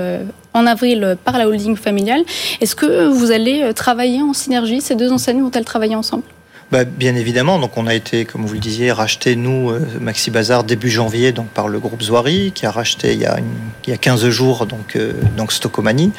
en 0.54 0.66
avril 0.66 1.18
par 1.24 1.38
la 1.38 1.48
holding 1.48 1.76
familiale. 1.76 2.24
Est-ce 2.62 2.76
que 2.76 3.08
vous 3.08 3.32
allez 3.32 3.62
euh, 3.64 3.74
travailler 3.74 4.22
en 4.22 4.34
synergie 4.34 4.82
Ces 4.82 4.96
deux 4.96 5.12
enseignes 5.12 5.42
vont-elles 5.42 5.66
travailler 5.66 5.96
ensemble? 5.96 6.24
Bah, 6.74 6.86
bien 6.86 7.16
évidemment, 7.16 7.60
donc 7.60 7.78
on 7.78 7.86
a 7.86 7.94
été, 7.94 8.26
comme 8.26 8.48
vous 8.48 8.56
le 8.56 8.60
disiez, 8.60 8.92
racheté 8.92 9.36
nous 9.36 9.70
euh, 9.70 9.80
Maxi 10.02 10.32
Bazar 10.32 10.64
début 10.64 10.90
janvier 10.90 11.32
donc 11.32 11.50
par 11.50 11.68
le 11.68 11.80
groupe 11.80 12.02
Zoari 12.02 12.52
qui 12.52 12.66
a 12.66 12.72
racheté 12.72 13.14
il 13.14 13.20
y 13.20 13.28
a, 13.28 13.38
il 13.86 13.92
y 13.92 13.94
a 13.94 13.98
15 13.98 14.28
jours 14.30 14.66
donc 14.66 14.96
euh, 14.96 15.14
donc 15.38 15.52
Stocomanie. 15.52 16.12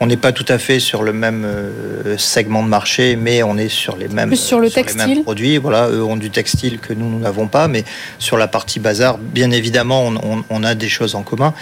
On 0.00 0.08
n'est 0.08 0.16
pas 0.16 0.32
tout 0.32 0.46
à 0.48 0.58
fait 0.58 0.80
sur 0.80 1.04
le 1.04 1.12
même 1.12 1.44
euh, 1.44 2.18
segment 2.18 2.64
de 2.64 2.68
marché, 2.68 3.14
mais 3.14 3.44
on 3.44 3.56
est 3.56 3.68
sur 3.68 3.96
les 3.96 4.08
mêmes 4.08 4.34
sur 4.34 4.58
le 4.58 4.68
textile? 4.68 5.22
produits. 5.22 5.58
Voilà, 5.58 5.88
eux 5.88 6.02
ont 6.02 6.16
du 6.16 6.30
textile 6.30 6.80
que 6.80 6.92
nous 6.92 7.08
nous 7.08 7.20
n'avons 7.20 7.46
pas, 7.46 7.68
mais 7.68 7.84
sur 8.18 8.36
la 8.36 8.48
partie 8.48 8.80
bazar, 8.80 9.16
bien 9.16 9.52
évidemment, 9.52 10.06
on, 10.06 10.42
on, 10.50 10.64
a 10.64 10.74
des 10.74 10.88
choses 10.88 11.14
en 11.14 11.22
commun 11.22 11.54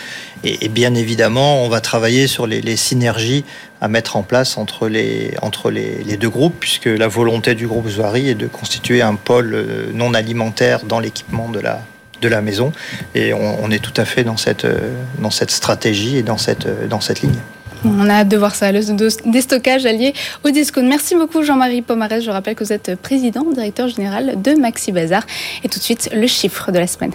et, 0.43 0.65
et, 0.65 0.69
bien 0.71 0.95
évidemment, 0.95 1.65
on 1.65 1.69
va 1.69 1.83
travailler 1.83 2.27
sur 2.29 2.47
les, 2.47 2.63
les 2.63 2.77
synergies 2.77 3.45
à 3.81 3.89
mettre 3.89 4.17
en 4.17 4.23
place 4.23 4.59
entre 4.59 4.89
les, 4.89 5.35
entre 5.43 5.71
les, 5.71 6.03
les, 6.05 6.17
deux 6.17 6.31
groupes, 6.31 6.55
puisque 6.59 6.87
la 6.87 7.09
volonté 7.09 7.55
du 7.55 7.67
groupe 7.67 7.89
Zoari 7.89 8.31
est 8.31 8.35
de 8.35 8.47
constituer 8.47 9.03
un 9.03 9.15
pôle 9.15 9.55
euh, 9.55 9.91
non 9.95 10.15
alimentaire 10.15 10.85
dans 10.85 11.01
l'équipement 11.01 11.49
de 11.49 11.61
la, 11.61 11.81
de 12.21 12.29
la 12.29 12.41
maison. 12.41 12.73
Et 13.15 13.33
on, 13.33 13.65
on, 13.65 13.71
est 13.71 13.83
tout 13.83 13.95
à 13.97 14.05
fait 14.05 14.25
dans 14.25 14.37
cette, 14.37 14.65
euh, 14.65 14.95
dans 15.19 15.31
cette 15.31 15.51
stratégie 15.51 16.17
et 16.17 16.23
dans 16.23 16.39
cette, 16.39 16.67
euh, 16.67 16.87
dans 16.87 17.01
cette 17.01 17.23
ligne. 17.23 17.39
On 17.85 18.09
a 18.09 18.15
hâte 18.15 18.29
de 18.29 18.37
voir 18.37 18.55
ça, 18.55 18.73
le 18.73 18.81
déstockage 19.31 19.87
allié 19.87 20.13
au 20.45 20.51
discount. 20.51 20.83
Merci 20.83 21.15
beaucoup 21.15 21.45
Jean-Marie 21.45 21.83
Pomarès. 21.83 22.25
Je 22.25 22.31
rappelle 22.31 22.57
que 22.57 22.65
vous 22.65 22.73
êtes 22.73 22.97
président, 22.97 23.45
directeur 23.55 23.89
général 23.89 24.43
de 24.43 24.55
Maxi 24.55 24.91
Bazar. 24.91 25.23
Et 25.63 25.69
tout 25.69 25.79
de 25.79 25.85
suite, 25.85 26.11
le 26.13 26.27
chiffre 26.27 26.73
de 26.73 26.79
la 26.79 26.89
semaine. 26.89 27.13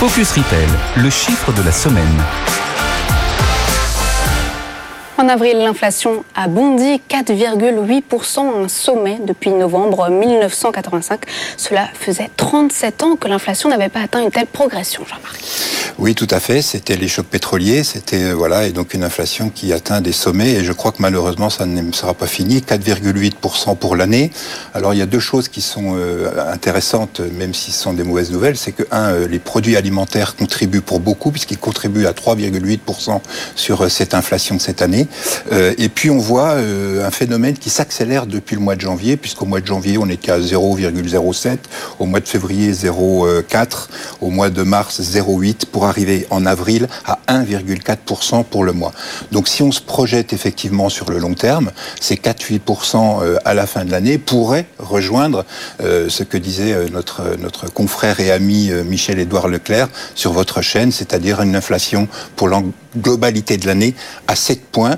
Focus 0.00 0.32
Retail, 0.32 0.66
le 0.96 1.10
chiffre 1.10 1.52
de 1.52 1.62
la 1.62 1.72
semaine. 1.72 2.04
En 5.20 5.28
avril, 5.28 5.58
l'inflation 5.58 6.24
a 6.34 6.48
bondi 6.48 6.98
4,8%, 7.10 8.64
un 8.64 8.68
sommet 8.68 9.18
depuis 9.22 9.50
novembre 9.50 10.08
1985. 10.08 11.20
Cela 11.58 11.90
faisait 11.92 12.30
37 12.38 13.02
ans 13.02 13.16
que 13.16 13.28
l'inflation 13.28 13.68
n'avait 13.68 13.90
pas 13.90 14.00
atteint 14.00 14.22
une 14.22 14.30
telle 14.30 14.46
progression, 14.46 15.04
Jean-Marc. 15.04 15.38
Oui, 15.98 16.14
tout 16.14 16.26
à 16.30 16.40
fait. 16.40 16.62
C'était 16.62 16.96
les 16.96 17.08
chocs 17.08 17.26
pétroliers, 17.26 17.84
c'était 17.84 18.22
euh, 18.22 18.32
voilà, 18.32 18.66
et 18.66 18.70
donc 18.70 18.94
une 18.94 19.04
inflation 19.04 19.50
qui 19.50 19.74
atteint 19.74 20.00
des 20.00 20.12
sommets. 20.12 20.52
Et 20.52 20.64
je 20.64 20.72
crois 20.72 20.92
que 20.92 21.02
malheureusement, 21.02 21.50
ça 21.50 21.66
ne 21.66 21.92
sera 21.92 22.14
pas 22.14 22.26
fini. 22.26 22.60
4,8% 22.60 23.76
pour 23.76 23.96
l'année. 23.96 24.30
Alors, 24.72 24.94
il 24.94 24.98
y 24.98 25.02
a 25.02 25.06
deux 25.06 25.20
choses 25.20 25.48
qui 25.48 25.60
sont 25.60 25.96
euh, 25.98 26.30
intéressantes, 26.50 27.20
même 27.20 27.52
si 27.52 27.72
ce 27.72 27.82
sont 27.82 27.92
des 27.92 28.04
mauvaises 28.04 28.30
nouvelles. 28.30 28.56
C'est 28.56 28.72
que 28.72 28.84
un, 28.90 29.10
euh, 29.10 29.28
les 29.28 29.38
produits 29.38 29.76
alimentaires 29.76 30.34
contribuent 30.36 30.80
pour 30.80 31.00
beaucoup, 31.00 31.30
puisqu'ils 31.30 31.58
contribuent 31.58 32.06
à 32.06 32.12
3,8% 32.12 33.20
sur 33.54 33.90
cette 33.90 34.14
inflation 34.14 34.54
de 34.54 34.60
cette 34.62 34.80
année. 34.80 35.06
Euh, 35.52 35.74
et 35.78 35.88
puis 35.88 36.10
on 36.10 36.18
voit 36.18 36.50
euh, 36.50 37.06
un 37.06 37.10
phénomène 37.10 37.56
qui 37.56 37.70
s'accélère 37.70 38.26
depuis 38.26 38.56
le 38.56 38.62
mois 38.62 38.76
de 38.76 38.80
janvier, 38.80 39.16
puisqu'au 39.16 39.46
mois 39.46 39.60
de 39.60 39.66
janvier 39.66 39.98
on 39.98 40.08
était 40.08 40.32
à 40.32 40.38
0,07, 40.38 41.58
au 41.98 42.06
mois 42.06 42.20
de 42.20 42.28
février 42.28 42.72
0,4, 42.72 43.88
au 44.20 44.30
mois 44.30 44.50
de 44.50 44.62
mars 44.62 45.00
0,8, 45.00 45.66
pour 45.66 45.86
arriver 45.86 46.26
en 46.30 46.46
avril 46.46 46.88
à 47.06 47.18
1,4% 47.28 48.44
pour 48.44 48.64
le 48.64 48.72
mois. 48.72 48.92
Donc 49.32 49.48
si 49.48 49.62
on 49.62 49.72
se 49.72 49.80
projette 49.80 50.32
effectivement 50.32 50.88
sur 50.88 51.10
le 51.10 51.18
long 51.18 51.34
terme, 51.34 51.70
ces 52.00 52.16
4-8% 52.16 53.22
euh, 53.22 53.36
à 53.44 53.54
la 53.54 53.66
fin 53.66 53.84
de 53.84 53.90
l'année 53.90 54.18
pourraient 54.18 54.66
rejoindre 54.78 55.44
ce 55.80 56.22
que 56.22 56.36
disait 56.36 56.90
notre, 56.92 57.36
notre 57.38 57.72
confrère 57.72 58.20
et 58.20 58.30
ami 58.30 58.70
Michel-Édouard 58.86 59.48
Leclerc 59.48 59.88
sur 60.14 60.32
votre 60.32 60.62
chaîne, 60.62 60.92
c'est-à-dire 60.92 61.40
une 61.42 61.56
inflation 61.56 62.08
pour 62.36 62.48
la 62.48 62.62
globalité 62.96 63.56
de 63.56 63.66
l'année 63.66 63.94
à 64.26 64.34
7 64.34 64.60
points 64.70 64.96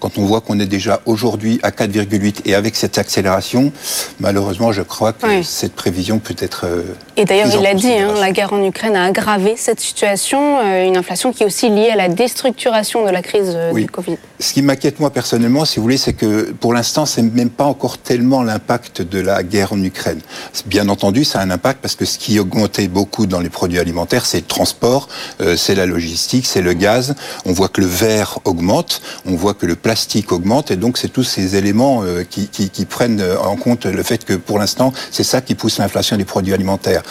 quand 0.00 0.18
on 0.18 0.24
voit 0.24 0.40
qu'on 0.40 0.58
est 0.58 0.66
déjà 0.66 1.00
aujourd'hui 1.04 1.60
à 1.62 1.70
4,8 1.70 2.40
et 2.46 2.54
avec 2.54 2.74
cette 2.74 2.98
accélération, 2.98 3.70
malheureusement, 4.18 4.72
je 4.72 4.82
crois 4.82 5.12
que 5.12 5.42
cette 5.42 5.74
prévision 5.74 6.18
peut 6.18 6.34
être. 6.38 6.64
Euh, 6.64 6.82
et 7.16 7.26
d'ailleurs, 7.26 7.54
il 7.54 7.62
l'a 7.62 7.74
dit, 7.74 7.92
hein, 7.92 8.14
la 8.18 8.32
guerre 8.32 8.52
en 8.52 8.64
Ukraine 8.64 8.96
a 8.96 9.04
aggravé 9.04 9.54
cette 9.56 9.80
situation, 9.80 10.58
euh, 10.60 10.86
une 10.86 10.96
inflation 10.96 11.32
qui 11.32 11.42
est 11.42 11.46
aussi 11.46 11.68
liée 11.68 11.90
à 11.90 11.96
la 11.96 12.08
déstructuration 12.08 13.04
de 13.04 13.10
la 13.10 13.20
crise 13.20 13.52
euh, 13.54 13.72
du 13.72 13.86
Covid. 13.86 14.16
Ce 14.38 14.54
qui 14.54 14.62
m'inquiète 14.62 15.00
moi 15.00 15.10
personnellement, 15.10 15.66
si 15.66 15.76
vous 15.76 15.82
voulez, 15.82 15.98
c'est 15.98 16.14
que 16.14 16.50
pour 16.52 16.72
l'instant, 16.72 17.04
c'est 17.04 17.22
même 17.22 17.50
pas 17.50 17.64
encore 17.64 17.98
tellement 17.98 18.42
l'impact 18.42 19.02
de 19.02 19.20
la 19.20 19.42
guerre 19.42 19.74
en 19.74 19.82
Ukraine. 19.82 20.20
Bien 20.64 20.88
entendu, 20.88 21.24
ça 21.24 21.40
a 21.40 21.42
un 21.42 21.50
impact 21.50 21.80
parce 21.82 21.94
que 21.94 22.06
ce 22.06 22.18
qui 22.18 22.38
augmentait 22.40 22.88
beaucoup 22.88 23.26
dans 23.26 23.40
les 23.40 23.50
produits 23.50 23.78
alimentaires, 23.78 24.24
c'est 24.24 24.38
le 24.38 24.44
transport, 24.44 25.08
c'est 25.56 25.74
la 25.74 25.84
logistique, 25.84 26.46
c'est 26.46 26.62
le 26.62 26.72
gaz. 26.72 27.14
On 27.44 27.52
voit 27.52 27.68
que 27.68 27.82
le 27.82 27.86
verre 27.86 28.38
augmente, 28.44 29.02
on 29.26 29.34
voit 29.34 29.52
que 29.52 29.66
le 29.66 29.76
plastique 29.76 29.89
augmente 30.30 30.70
et 30.70 30.76
donc 30.76 30.98
c'est 30.98 31.08
tous 31.08 31.24
ces 31.24 31.56
éléments 31.56 32.02
euh, 32.04 32.24
qui, 32.24 32.84
prennent 32.84 33.22
en 33.42 33.56
compte 33.56 33.86
le 33.86 34.02
fait 34.02 34.24
que 34.24 34.34
pour 34.34 34.58
l'instant 34.58 34.92
c'est 35.10 35.24
ça 35.24 35.40
qui 35.40 35.54
pousse 35.54 35.78
l'inflation 35.78 36.16
des 36.16 36.24
produits 36.24 36.54
alimentaires. 36.54 37.02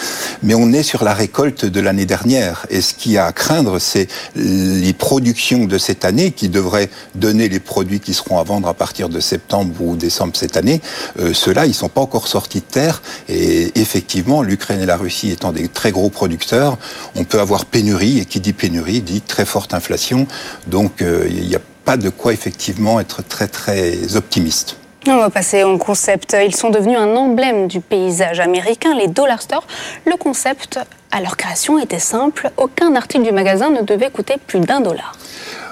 Mais 0.44 0.56
on 0.56 0.72
est 0.72 0.84
sur 0.84 1.04
la 1.04 1.14
récolte 1.14 1.66
de 1.66 1.80
l'année 1.80 2.06
dernière 2.06 2.66
et 2.70 2.82
ce 2.82 2.94
qui 2.94 3.18
a 3.18 3.26
à 3.26 3.32
craindre 3.32 3.80
c'est 3.80 4.08
les 4.36 4.94
productions 4.94 5.66
de 5.66 5.78
cette 5.78 6.06
année 6.06 6.32
qui 6.32 6.50
devraient 6.50 6.90
donner 7.16 7.50
les 7.50 7.60
produits 7.60 8.00
qui 8.00 8.14
seront 8.14 8.40
à 8.40 8.44
vendre 8.44 8.68
à 8.68 8.74
partir 8.74 9.10
de 9.10 9.20
septembre 9.20 9.74
ou 9.82 9.96
décembre 9.96 10.34
cette 10.36 10.58
année. 10.58 10.82
Euh, 11.20 11.34
Ceux-là 11.34 11.66
ils 11.66 11.74
sont 11.74 11.90
pas 11.90 12.02
encore 12.02 12.28
sortis 12.28 12.60
de 12.60 12.72
terre 12.72 13.02
et 13.28 13.80
effectivement 13.80 14.42
l'Ukraine 14.42 14.82
et 14.82 14.86
la 14.86 14.98
Russie 14.98 15.32
étant 15.32 15.52
des 15.52 15.68
très 15.68 15.92
gros 15.92 16.10
producteurs, 16.10 16.78
on 17.16 17.24
peut 17.24 17.40
avoir 17.40 17.66
pénurie 17.66 18.20
et 18.20 18.26
qui 18.26 18.40
dit 18.40 18.54
pénurie 18.54 19.02
dit 19.02 19.22
très 19.22 19.46
forte 19.46 19.74
inflation. 19.74 20.28
Donc 20.68 21.02
euh, 21.02 21.28
il 21.30 21.48
y 21.50 21.56
a 21.56 21.60
pas 21.90 21.98
de 21.98 22.10
quoi 22.12 22.34
effectivement 22.34 23.00
être 23.00 23.24
très 23.28 23.48
très 23.48 24.16
optimiste. 24.16 24.78
On 25.08 25.18
va 25.18 25.32
passer 25.32 25.64
au 25.64 25.76
concept. 25.80 26.38
Ils 26.40 26.56
sont 26.56 26.70
devenus 26.70 27.00
un 27.00 27.16
emblème 27.16 27.68
du 27.68 27.80
paysage 27.80 28.40
américain, 28.40 28.94
les 28.94 29.08
dollar 29.08 29.42
stores. 29.42 29.66
Le 30.06 30.16
concept 30.16 30.80
à 31.10 31.20
leur 31.20 31.36
création 31.36 31.80
était 31.80 31.98
simple. 31.98 32.52
Aucun 32.58 32.94
article 32.94 33.24
du 33.24 33.32
magasin 33.32 33.72
ne 33.72 33.82
devait 33.82 34.12
coûter 34.12 34.36
plus 34.46 34.60
d'un 34.60 34.82
dollar. 34.82 35.14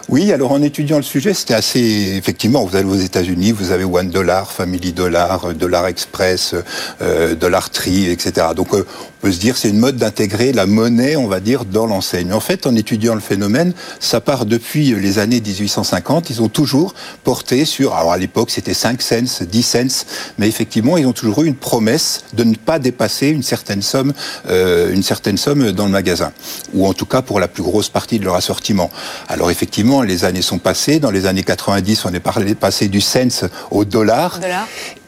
Oui, 0.10 0.32
alors 0.32 0.54
en 0.54 0.62
étudiant 0.62 0.98
le 0.98 1.04
sujet, 1.04 1.34
c'était 1.34 1.54
assez 1.54 2.16
effectivement. 2.18 2.64
Vous 2.64 2.78
allez 2.78 2.88
aux 2.88 2.96
États-Unis, 2.96 3.52
vous 3.52 3.72
avez 3.72 3.84
One 3.84 4.10
Dollar, 4.10 4.52
Family 4.52 4.94
Dollar, 4.94 5.54
Dollar 5.54 5.86
Express, 5.86 6.56
euh, 7.02 7.36
Dollar 7.36 7.70
Tree, 7.70 8.10
etc. 8.10 8.48
Donc 8.56 8.74
euh, 8.74 8.86
peut 9.28 9.34
se 9.34 9.40
dire 9.40 9.58
c'est 9.58 9.68
une 9.68 9.80
mode 9.80 9.98
d'intégrer 9.98 10.54
la 10.54 10.66
monnaie, 10.66 11.18
on 11.18 11.28
va 11.28 11.42
dire, 11.42 11.66
dans 11.66 11.86
l'enseigne. 11.86 12.32
En 12.32 12.40
fait, 12.40 12.66
en 12.66 12.74
étudiant 12.78 13.14
le 13.14 13.20
phénomène, 13.20 13.74
ça 14.00 14.22
part 14.22 14.46
depuis 14.46 14.96
les 14.96 15.20
années 15.20 15.42
1850. 15.42 16.30
Ils 16.30 16.42
ont 16.42 16.48
toujours 16.48 16.94
porté 17.26 17.66
sur. 17.66 17.94
Alors 17.94 18.14
à 18.14 18.18
l'époque, 18.18 18.52
c'était 18.52 18.74
5 18.74 19.02
cents, 19.02 19.44
10 19.44 19.64
cents, 19.64 20.06
mais 20.38 20.48
effectivement, 20.48 20.96
ils 20.96 21.06
ont 21.06 21.12
toujours 21.12 21.44
eu 21.44 21.48
une 21.48 21.56
promesse 21.56 22.22
de 22.36 22.46
ne 22.46 22.56
pas 22.56 22.80
dépasser 22.80 23.28
une 23.28 23.44
certaine 23.44 23.82
somme, 23.82 24.14
euh, 24.48 24.94
une 24.94 25.04
certaine 25.04 25.36
somme 25.36 25.74
dans 25.74 25.88
le 25.88 25.92
magasin, 25.92 26.32
ou 26.74 26.88
en 26.88 26.94
tout 26.94 27.06
cas 27.06 27.22
pour 27.22 27.42
la 27.42 27.50
plus 27.50 27.64
grosse 27.64 27.90
partie 27.90 28.20
de 28.20 28.24
leur 28.24 28.36
assortiment. 28.36 28.90
Alors 29.28 29.52
effectivement 29.52 30.04
les 30.04 30.24
années 30.24 30.42
sont 30.42 30.60
passées. 30.60 31.00
Dans 31.00 31.12
les 31.12 31.26
années 31.26 31.44
90, 31.44 32.06
on 32.06 32.14
est 32.14 32.56
passé 32.56 32.88
du 32.88 33.02
cents 33.02 33.50
au 33.72 33.84
dollar. 33.84 34.40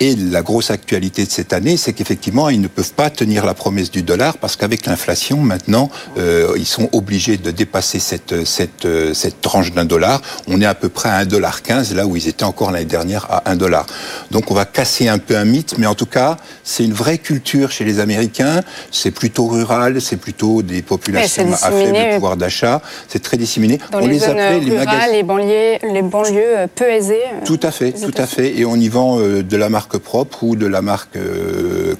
Et 0.01 0.17
la 0.17 0.41
grosse 0.41 0.71
actualité 0.71 1.25
de 1.25 1.31
cette 1.31 1.53
année, 1.53 1.77
c'est 1.77 1.93
qu'effectivement, 1.93 2.49
ils 2.49 2.59
ne 2.59 2.67
peuvent 2.67 2.93
pas 2.93 3.09
tenir 3.09 3.45
la 3.45 3.53
promesse 3.53 3.91
du 3.91 4.03
dollar 4.09 4.37
parce 4.37 4.55
qu'avec 4.55 4.85
l'inflation, 4.85 5.37
maintenant, 5.37 5.89
euh, 6.17 6.53
ils 6.57 6.65
sont 6.65 6.89
obligés 6.91 7.37
de 7.37 7.51
dépasser 7.51 7.99
cette, 7.99 8.45
cette, 8.45 8.87
cette 9.13 9.41
tranche 9.41 9.71
d'un 9.71 9.85
dollar. 9.85 10.21
On 10.47 10.59
est 10.61 10.65
à 10.65 10.75
peu 10.75 10.89
près 10.89 11.09
à 11.09 11.23
1,15 11.23 11.27
dollar 11.27 11.61
là 11.95 12.05
où 12.05 12.15
ils 12.15 12.27
étaient 12.27 12.43
encore 12.43 12.71
l'année 12.71 12.85
dernière 12.85 13.25
à 13.29 13.49
1 13.51 13.55
dollar. 13.55 13.85
Donc 14.31 14.51
on 14.51 14.53
va 14.53 14.65
casser 14.65 15.07
un 15.07 15.19
peu 15.19 15.37
un 15.37 15.45
mythe, 15.45 15.77
mais 15.77 15.87
en 15.87 15.95
tout 15.95 16.05
cas, 16.05 16.37
c'est 16.63 16.83
une 16.83 16.93
vraie 16.93 17.17
culture 17.17 17.71
chez 17.71 17.85
les 17.85 17.99
Américains. 17.99 18.61
C'est 18.91 19.11
plutôt 19.11 19.47
rural, 19.47 20.01
c'est 20.01 20.17
plutôt 20.17 20.61
des 20.61 20.81
populations 20.81 21.51
à 21.53 21.71
faible 21.71 22.15
pouvoir 22.15 22.37
d'achat. 22.37 22.81
C'est 23.07 23.21
très 23.21 23.37
disséminé. 23.37 23.79
on 23.93 24.07
les, 24.07 24.23
appelait 24.23 24.59
les 24.59 24.69
les 25.11 25.23
banlieues, 25.23 25.77
les 25.93 26.01
banlieues 26.01 26.57
euh, 26.57 26.67
peu 26.73 26.85
aisées. 26.85 27.23
Euh, 27.33 27.45
tout 27.45 27.59
à 27.63 27.71
fait, 27.71 27.91
tout 27.91 28.17
à 28.17 28.25
fait. 28.25 28.57
Et 28.57 28.65
on 28.65 28.75
y 28.75 28.87
vend 28.87 29.19
euh, 29.19 29.43
de 29.43 29.57
la 29.57 29.69
marque 29.69 29.97
propre 29.97 30.43
ou 30.43 30.55
de 30.55 30.67
la 30.67 30.81
marque 30.81 31.17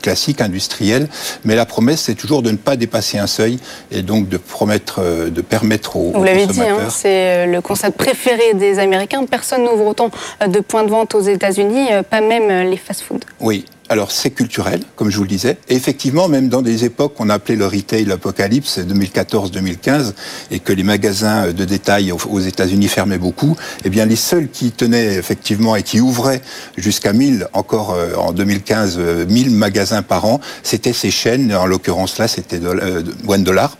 classique, 0.01 0.41
industrielle. 0.41 1.07
Mais 1.45 1.55
la 1.55 1.65
promesse, 1.65 1.88
c'est 1.95 2.15
toujours 2.15 2.41
de 2.41 2.51
ne 2.51 2.57
pas 2.57 2.75
dépasser 2.75 3.17
un 3.17 3.27
seuil 3.27 3.59
et 3.91 4.01
donc 4.01 4.29
de 4.29 4.37
promettre, 4.37 5.01
de 5.29 5.41
permettre 5.41 5.95
aux, 5.95 6.11
Vous 6.11 6.23
l'avez 6.23 6.47
dit, 6.47 6.61
hein, 6.61 6.89
c'est 6.89 7.47
le 7.47 7.61
concept 7.61 7.97
préféré 7.97 8.53
des 8.53 8.79
Américains. 8.79 9.25
Personne 9.25 9.63
n'ouvre 9.63 9.85
autant 9.87 10.09
de 10.45 10.59
points 10.59 10.83
de 10.83 10.89
vente 10.89 11.15
aux 11.15 11.21
États-Unis, 11.21 11.87
pas 12.09 12.21
même 12.21 12.69
les 12.69 12.77
fast-foods. 12.77 13.19
Oui, 13.39 13.65
alors 13.89 14.11
c'est 14.11 14.29
culturel, 14.29 14.81
comme 14.95 15.09
je 15.09 15.17
vous 15.17 15.23
le 15.23 15.29
disais. 15.29 15.57
Et 15.67 15.75
effectivement, 15.75 16.27
même 16.27 16.47
dans 16.47 16.61
des 16.61 16.85
époques 16.85 17.15
qu'on 17.15 17.29
appelait 17.29 17.55
le 17.55 17.65
retail 17.65 18.09
apocalypse, 18.11 18.77
2014-2015, 18.79 20.13
et 20.51 20.59
que 20.59 20.71
les 20.71 20.83
magasins 20.83 21.51
de 21.51 21.65
détail 21.65 22.11
aux 22.11 22.39
États-Unis 22.39 22.87
fermaient 22.87 23.17
beaucoup, 23.17 23.57
eh 23.83 23.89
bien 23.89 24.05
les 24.05 24.15
seuls 24.15 24.47
qui 24.47 24.71
tenaient 24.71 25.15
effectivement 25.15 25.75
et 25.75 25.83
qui 25.83 25.99
ouvraient 25.99 26.41
jusqu'à 26.77 27.13
1000, 27.13 27.47
encore 27.53 27.93
euh, 27.93 28.13
en 28.15 28.31
2015, 28.31 28.99
1000 29.27 29.47
euh, 29.47 29.51
magasins 29.51 30.03
par 30.03 30.25
an, 30.25 30.39
c'était 30.61 30.93
ces 30.93 31.09
chaînes. 31.11 31.53
En 31.53 31.65
l'occurrence 31.65 32.19
là, 32.19 32.27
c'était 32.27 32.59
euh, 32.63 33.01
One 33.27 33.43
Dollar. 33.43 33.77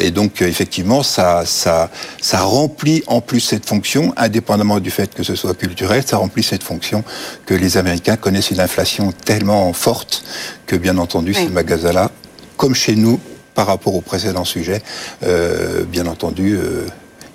Et 0.00 0.10
donc 0.10 0.42
effectivement, 0.42 1.02
ça, 1.02 1.44
ça, 1.46 1.90
ça 2.20 2.40
remplit 2.40 3.02
en 3.06 3.20
plus 3.20 3.40
cette 3.40 3.66
fonction, 3.66 4.12
indépendamment 4.16 4.80
du 4.80 4.90
fait 4.90 5.14
que 5.14 5.22
ce 5.22 5.34
soit 5.34 5.54
culturel, 5.54 6.02
ça 6.04 6.18
remplit 6.18 6.42
cette 6.42 6.62
fonction 6.62 7.04
que 7.46 7.54
les 7.54 7.76
Américains 7.76 8.16
connaissent 8.16 8.50
une 8.50 8.60
inflation 8.60 9.12
forte 9.72 10.24
que, 10.66 10.76
bien 10.76 10.98
entendu, 10.98 11.34
ces 11.34 11.48
magasins-là, 11.48 12.10
comme 12.56 12.74
chez 12.74 12.96
nous, 12.96 13.20
par 13.56 13.66
rapport 13.66 13.94
au 13.94 14.00
précédent 14.00 14.44
sujet, 14.44 14.82
euh, 15.24 15.84
bien 15.84 16.06
entendu, 16.06 16.56
euh, 16.56 16.86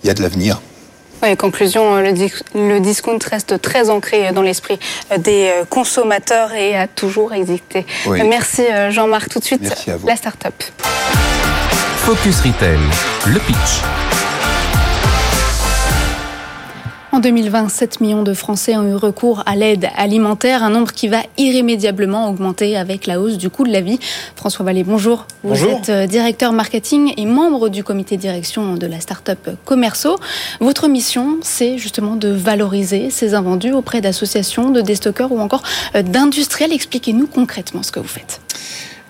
il 0.03 0.07
y 0.07 0.09
a 0.09 0.13
de 0.13 0.21
l'avenir. 0.21 0.61
Oui, 1.23 1.35
conclusion, 1.35 1.95
euh, 1.95 2.13
le, 2.55 2.79
discount 2.79 3.19
reste 3.29 3.61
très 3.61 3.89
ancré 3.89 4.31
dans 4.31 4.41
l'esprit 4.41 4.79
des 5.17 5.51
consommateurs 5.69 6.53
et 6.53 6.75
a 6.75 6.87
toujours 6.87 7.33
existé. 7.33 7.85
Merci 8.07 8.63
Jean-Marc. 8.89 9.29
Tout 9.29 9.39
de 9.39 9.45
suite, 9.45 9.87
la 10.05 10.15
start-up. 10.15 10.53
Focus 11.97 12.41
Retail, 12.41 12.79
le 13.27 13.39
pitch. 13.39 14.20
En 17.13 17.19
2020, 17.19 17.67
7 17.67 17.99
millions 17.99 18.23
de 18.23 18.33
Français 18.33 18.77
ont 18.77 18.87
eu 18.87 18.95
recours 18.95 19.43
à 19.45 19.57
l'aide 19.57 19.89
alimentaire, 19.97 20.63
un 20.63 20.69
nombre 20.69 20.93
qui 20.93 21.09
va 21.09 21.23
irrémédiablement 21.37 22.29
augmenter 22.29 22.77
avec 22.77 23.05
la 23.05 23.19
hausse 23.19 23.37
du 23.37 23.49
coût 23.49 23.65
de 23.65 23.71
la 23.71 23.81
vie. 23.81 23.99
François 24.37 24.63
Vallée, 24.63 24.85
bonjour. 24.85 25.27
Vous 25.43 25.65
êtes 25.65 25.89
euh, 25.89 26.07
directeur 26.07 26.53
marketing 26.53 27.13
et 27.17 27.25
membre 27.25 27.67
du 27.67 27.83
comité 27.83 28.15
de 28.15 28.21
direction 28.21 28.75
de 28.75 28.87
la 28.87 29.01
start-up 29.01 29.49
Commerceau. 29.65 30.15
Votre 30.61 30.87
mission, 30.87 31.39
c'est 31.41 31.77
justement 31.77 32.15
de 32.15 32.29
valoriser 32.29 33.09
ces 33.09 33.33
invendus 33.33 33.73
auprès 33.73 33.99
d'associations, 33.99 34.69
de 34.69 34.79
déstockeurs 34.79 35.33
ou 35.33 35.39
encore 35.41 35.63
euh, 35.95 36.03
d'industriels. 36.03 36.71
Expliquez-nous 36.71 37.27
concrètement 37.27 37.83
ce 37.83 37.91
que 37.91 37.99
vous 37.99 38.07
faites. 38.07 38.39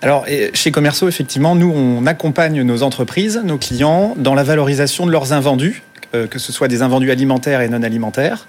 Alors, 0.04 0.26
chez 0.52 0.72
Commerceau, 0.72 1.06
effectivement, 1.06 1.54
nous, 1.54 1.70
on 1.70 2.04
accompagne 2.06 2.62
nos 2.62 2.82
entreprises, 2.82 3.40
nos 3.44 3.58
clients, 3.58 4.14
dans 4.16 4.34
la 4.34 4.42
valorisation 4.42 5.06
de 5.06 5.12
leurs 5.12 5.32
invendus 5.32 5.84
que 6.12 6.38
ce 6.38 6.52
soit 6.52 6.68
des 6.68 6.82
invendus 6.82 7.10
alimentaires 7.10 7.60
et 7.60 7.68
non 7.68 7.82
alimentaires. 7.82 8.46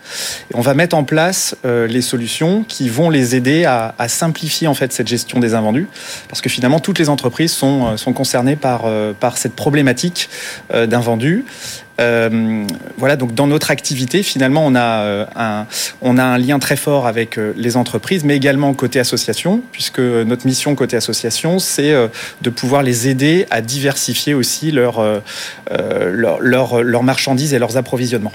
On 0.53 0.61
va 0.61 0.73
mettre 0.73 0.95
en 0.95 1.03
place 1.03 1.55
euh, 1.65 1.87
les 1.87 2.01
solutions 2.01 2.63
qui 2.67 2.89
vont 2.89 3.09
les 3.09 3.35
aider 3.35 3.65
à, 3.65 3.93
simplifier 4.07 4.67
en 4.67 4.73
fait 4.73 4.91
cette 4.91 5.07
gestion 5.07 5.39
des 5.39 5.53
invendus, 5.53 5.87
parce 6.27 6.41
que 6.41 6.49
finalement 6.49 6.79
toutes 6.79 6.99
les 6.99 7.09
entreprises 7.09 7.51
sont, 7.51 7.95
euh, 7.95 8.13
concernées 8.13 8.55
par, 8.55 8.85
par 9.19 9.37
cette 9.37 9.55
problématique 9.55 10.29
d'invendus. 10.71 11.45
Euh, 11.99 12.65
voilà, 12.97 13.15
donc 13.15 13.33
dans 13.33 13.47
notre 13.47 13.71
activité, 13.71 14.23
finalement, 14.23 14.65
on 14.65 14.75
a, 14.75 15.03
euh, 15.03 15.25
un, 15.35 15.65
on 16.01 16.17
a 16.17 16.23
un 16.23 16.37
lien 16.37 16.59
très 16.59 16.75
fort 16.75 17.05
avec 17.05 17.37
euh, 17.37 17.53
les 17.55 17.77
entreprises, 17.77 18.23
mais 18.23 18.35
également 18.35 18.73
côté 18.73 18.99
association, 18.99 19.61
puisque 19.71 19.99
notre 19.99 20.45
mission 20.47 20.75
côté 20.75 20.97
association, 20.97 21.59
c'est 21.59 21.93
de 22.41 22.49
pouvoir 22.49 22.83
les 22.83 23.07
aider 23.07 23.45
à 23.51 23.61
diversifier 23.61 24.33
aussi 24.33 24.71
leur, 24.71 25.03
leur, 25.69 26.39
leur, 26.39 26.83
leur 26.83 27.03
marchandises 27.03 27.53
et 27.53 27.59
leurs 27.59 27.77
approvisionnements. 27.77 28.31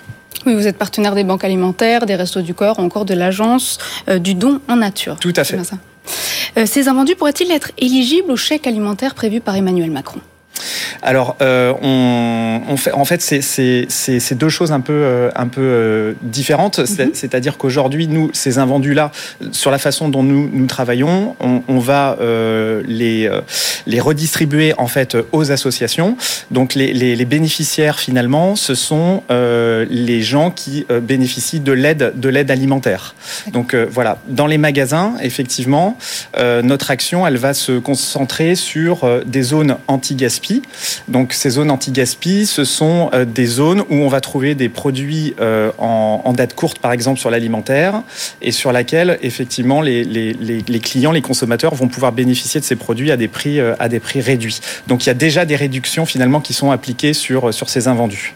Oui, 0.46 0.54
vous 0.54 0.66
êtes 0.66 0.78
partenaire 0.78 1.14
des 1.14 1.24
banques 1.24 1.44
alimentaires, 1.44 2.06
des 2.06 2.14
restos 2.14 2.42
du 2.42 2.54
corps, 2.54 2.78
encore 2.78 3.04
de 3.04 3.14
l'agence 3.14 3.78
du 4.20 4.34
don 4.34 4.60
en 4.68 4.76
nature. 4.76 5.16
Tout 5.18 5.32
à 5.36 5.44
fait. 5.44 5.58
Ça. 5.64 6.66
ces 6.66 6.88
invendus 6.88 7.16
pourraient-ils 7.16 7.50
être 7.50 7.72
éligibles 7.78 8.30
au 8.30 8.36
chèque 8.36 8.66
alimentaire 8.66 9.14
prévu 9.14 9.40
par 9.40 9.56
Emmanuel 9.56 9.90
Macron? 9.90 10.20
Alors, 11.02 11.36
on, 11.40 12.60
on, 12.68 12.76
fait, 12.76 12.92
en 12.92 13.04
fait, 13.04 13.20
c'est 13.20 14.34
deux 14.34 14.48
choses 14.48 14.72
un 14.72 14.80
peu, 14.80 15.30
un 15.34 15.46
peu 15.48 16.14
différentes. 16.22 16.78
Mhm. 16.78 17.10
C'est-à-dire 17.14 17.56
qu'aujourd'hui, 17.58 18.08
nous, 18.08 18.30
ces 18.32 18.58
invendus-là, 18.58 19.10
sur 19.52 19.70
la 19.70 19.78
façon 19.78 20.08
dont 20.08 20.22
nous, 20.22 20.48
nous 20.52 20.66
travaillons, 20.66 21.36
on, 21.40 21.62
on 21.68 21.78
va 21.78 22.16
les, 22.86 23.30
les 23.86 24.00
redistribuer 24.00 24.74
en 24.78 24.86
fait 24.86 25.16
aux 25.32 25.50
associations. 25.50 26.16
Donc, 26.50 26.74
les, 26.74 26.92
les, 26.92 27.16
les 27.16 27.24
bénéficiaires, 27.24 27.98
finalement, 27.98 28.56
ce 28.56 28.74
sont 28.74 29.22
les 29.30 30.22
gens 30.22 30.50
qui 30.50 30.86
bénéficient 31.02 31.60
de 31.60 31.72
l'aide 31.72 32.12
de 32.16 32.28
l'aide 32.28 32.50
alimentaire. 32.50 33.14
Donc 33.52 33.74
voilà, 33.74 34.18
dans 34.28 34.46
les 34.46 34.58
magasins, 34.58 35.14
effectivement, 35.22 35.96
notre 36.62 36.90
action, 36.90 37.26
elle 37.26 37.36
va 37.36 37.54
se 37.54 37.78
concentrer 37.78 38.54
sur 38.54 39.04
euh, 39.04 39.22
des 39.26 39.42
zones 39.42 39.76
anti-gaspi. 39.88 40.62
Donc 41.08 41.32
ces 41.32 41.50
zones 41.50 41.70
anti-gaspi, 41.70 42.46
ce 42.46 42.64
sont 42.64 43.10
euh, 43.12 43.24
des 43.24 43.46
zones 43.46 43.80
où 43.90 43.94
on 43.94 44.08
va 44.08 44.20
trouver 44.20 44.54
des 44.54 44.68
produits 44.68 45.34
euh, 45.40 45.70
en, 45.78 46.32
date 46.32 46.54
courte, 46.54 46.78
par 46.78 46.92
exemple 46.92 47.18
sur 47.18 47.30
l'alimentaire, 47.30 48.02
et 48.42 48.52
sur 48.52 48.72
laquelle 48.72 49.18
effectivement 49.22 49.80
les, 49.80 50.62
clients, 50.82 51.12
les 51.12 51.22
consommateurs 51.22 51.74
vont 51.74 51.88
pouvoir 51.88 52.12
bénéficier 52.12 52.60
de 52.60 52.64
ces 52.64 52.76
produits 52.76 53.10
à 53.10 53.16
des 53.16 53.28
prix, 53.28 53.58
à 53.60 53.88
des 53.88 54.00
prix 54.00 54.20
réduits. 54.20 54.60
Donc 54.86 55.04
il 55.04 55.08
y 55.08 55.10
a 55.10 55.14
déjà 55.14 55.44
des 55.44 55.56
réductions 55.56 56.06
finalement 56.06 56.40
qui 56.40 56.52
sont 56.52 56.70
appliquées 56.70 57.12
sur 57.12 57.52
ces 57.52 57.88
invendus. 57.88 58.34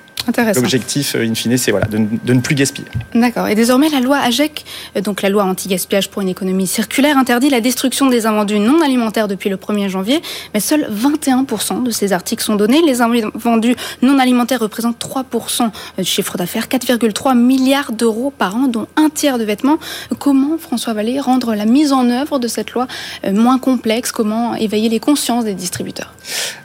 L'objectif, 0.54 1.14
euh, 1.14 1.26
in 1.26 1.34
fine, 1.34 1.56
c'est 1.56 1.70
voilà, 1.70 1.86
de, 1.86 1.98
ne 1.98 2.40
plus 2.40 2.54
gaspiller. 2.54 2.88
D'accord. 3.14 3.48
Et 3.48 3.54
désormais, 3.54 3.88
la 3.88 4.00
loi 4.00 4.18
AGEC, 4.18 4.64
euh, 4.96 5.00
donc 5.00 5.22
la 5.22 5.28
loi 5.28 5.44
anti-gaspillage 5.44 6.08
pour 6.10 6.22
une 6.22 6.28
économie 6.28 6.66
circulaire, 6.66 7.18
interdit 7.18 7.50
la 7.50 7.60
destruction 7.60 8.06
des 8.06 8.26
invendus 8.26 8.58
non 8.58 8.80
alimentaires 8.80 9.28
depuis 9.28 9.50
le 9.50 9.56
1er 9.56 9.88
janvier, 9.88 10.20
mais 10.54 10.60
seuls 10.60 10.88
21% 10.92 11.82
de 11.82 11.90
ces 11.90 12.12
articles 12.12 12.42
sont 12.42 12.56
donnés. 12.56 12.82
Les 12.82 13.00
invendus 13.00 13.76
non 14.02 14.18
alimentaires 14.18 14.60
représentent 14.60 14.98
3% 14.98 15.70
du 15.98 16.04
chiffre 16.04 16.36
d'affaires, 16.36 16.66
4,3 16.66 17.36
milliards 17.36 17.92
d'euros 17.92 18.32
par 18.36 18.56
an, 18.56 18.68
dont 18.68 18.86
un 18.96 19.08
tiers 19.08 19.38
de 19.38 19.44
vêtements. 19.44 19.78
Comment, 20.18 20.58
François 20.58 20.92
Vallée, 20.92 21.20
rendre 21.20 21.54
la 21.54 21.64
mise 21.64 21.92
en 21.92 22.08
œuvre 22.08 22.38
de 22.38 22.48
cette 22.48 22.72
loi 22.72 22.86
euh, 23.24 23.32
moins 23.32 23.58
complexe? 23.58 24.12
Comment 24.12 24.54
éveiller 24.54 24.88
les 24.88 25.00
consciences 25.00 25.44
des 25.44 25.54
distributeurs? 25.54 26.14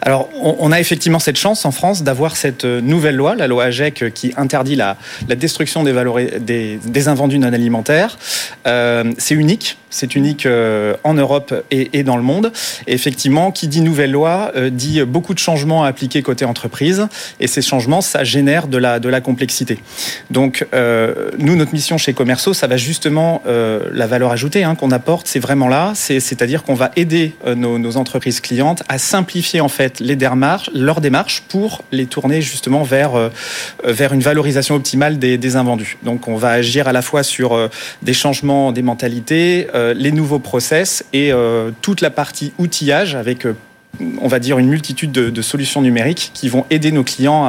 Alors, 0.02 0.30
on 0.39 0.72
a 0.72 0.80
effectivement 0.80 1.20
cette 1.20 1.38
chance 1.38 1.65
en 1.65 1.72
France 1.72 2.04
d'avoir 2.04 2.38
cette 2.38 2.65
nouvelle 2.65 3.15
loi, 3.15 3.36
la 3.36 3.46
loi 3.47 3.65
AGEC 3.65 4.13
qui 4.13 4.33
interdit 4.38 4.75
la, 4.75 4.97
destruction 5.27 5.83
des, 5.83 6.79
des, 6.83 7.07
invendus 7.07 7.39
non 7.39 7.53
alimentaires. 7.53 8.17
Euh, 8.65 9.12
c'est 9.17 9.36
unique. 9.36 9.77
C'est 9.89 10.15
unique 10.15 10.45
euh, 10.45 10.95
en 11.04 11.13
Europe 11.13 11.54
et, 11.71 12.04
dans 12.04 12.17
le 12.17 12.23
monde. 12.23 12.52
Et 12.88 12.93
effectivement, 12.93 13.52
qui 13.52 13.67
dit 13.67 13.82
nouvelle 13.82 14.12
loi 14.12 14.52
euh, 14.56 14.69
dit 14.69 15.02
beaucoup 15.04 15.34
de 15.34 15.39
changements 15.39 15.84
à 15.84 15.88
appliquer 15.88 16.21
côté 16.21 16.45
entreprise. 16.45 17.08
Et 17.39 17.47
ces 17.47 17.62
changements, 17.62 18.02
ça 18.02 18.23
génère 18.23 18.67
de 18.67 18.78
la, 18.78 19.00
de 19.00 19.10
la 19.10 19.21
complexité. 19.21 19.80
Donc, 20.32 20.65
nous, 21.38 21.56
notre 21.56 21.73
mission 21.73 21.97
chez 21.97 22.13
Commerceau, 22.13 22.54
ça 22.54 22.67
va 22.67 22.78
justement 22.78 23.41
la 23.45 24.08
valeur 24.08 24.32
ajoutée 24.32 24.63
hein, 24.63 24.76
qu'on 24.76 24.91
apporte, 24.91 25.28
c'est 25.28 25.39
vraiment 25.39 25.67
là. 25.67 25.93
C'est-à-dire 25.95 26.63
qu'on 26.63 26.73
va 26.73 26.91
aider 26.95 27.34
nos, 27.56 27.80
nos, 27.80 27.97
entreprises 27.97 28.41
clientes 28.41 28.84
à 28.89 28.97
simplifier 28.97 29.62
en 29.62 29.69
fait 29.69 30.00
les 30.00 30.15
démarches, 30.15 30.69
leurs 30.73 31.02
démarches 31.02 31.43
pour 31.47 31.84
les 31.91 32.06
tourner 32.06 32.41
justement 32.41 32.84
vers 32.84 33.17
euh, 33.86 33.93
vers 33.93 34.13
une 34.13 34.21
valorisation 34.21 34.76
optimale 34.76 35.19
des, 35.19 35.56
invendus. 35.56 35.97
Donc 36.04 36.28
on 36.28 36.36
va 36.36 36.50
agir 36.50 36.88
à 36.88 36.93
la 36.93 37.02
fois 37.02 37.23
sur 37.23 37.54
euh, 37.54 37.69
des 38.02 38.13
changements 38.13 38.71
des 38.71 38.82
mentalités, 38.82 39.67
euh, 39.73 39.77
les 39.96 40.12
nouveaux 40.12 40.40
process 40.40 41.06
et 41.13 41.32
toute 41.82 42.02
la 42.02 42.10
partie 42.10 42.54
outillage 42.58 43.16
avec 43.16 43.46
on 44.22 44.28
va 44.28 44.40
dire 44.40 44.60
une 44.60 44.68
multitude 44.68 45.12
de, 45.12 45.42
solutions 45.42 45.82
numériques 45.82 46.32
qui 46.34 46.50
vont 46.50 46.66
aider 46.70 46.92
nos 46.92 47.04
clients 47.04 47.46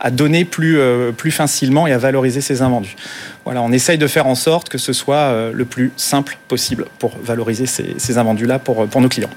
à, 0.00 0.10
donner 0.10 0.44
plus, 0.44 0.78
plus 1.16 1.30
facilement 1.30 1.86
et 1.86 1.92
à 1.92 1.98
valoriser 1.98 2.40
ces 2.40 2.62
invendus. 2.62 2.96
Voilà, 3.44 3.62
on 3.62 3.72
essaye 3.72 3.98
de 3.98 4.06
faire 4.06 4.26
en 4.26 4.34
sorte 4.34 4.68
que 4.68 4.78
ce 4.78 4.92
soit 4.92 5.50
le 5.52 5.64
plus 5.64 5.92
simple 5.96 6.38
possible 6.48 6.86
pour 6.98 7.16
valoriser 7.22 7.66
ces, 7.66 7.94
ces 7.98 8.16
invendus-là 8.16 8.58
pour, 8.58 8.86
pour 8.86 9.00
nos 9.00 9.08
clients. 9.08 9.30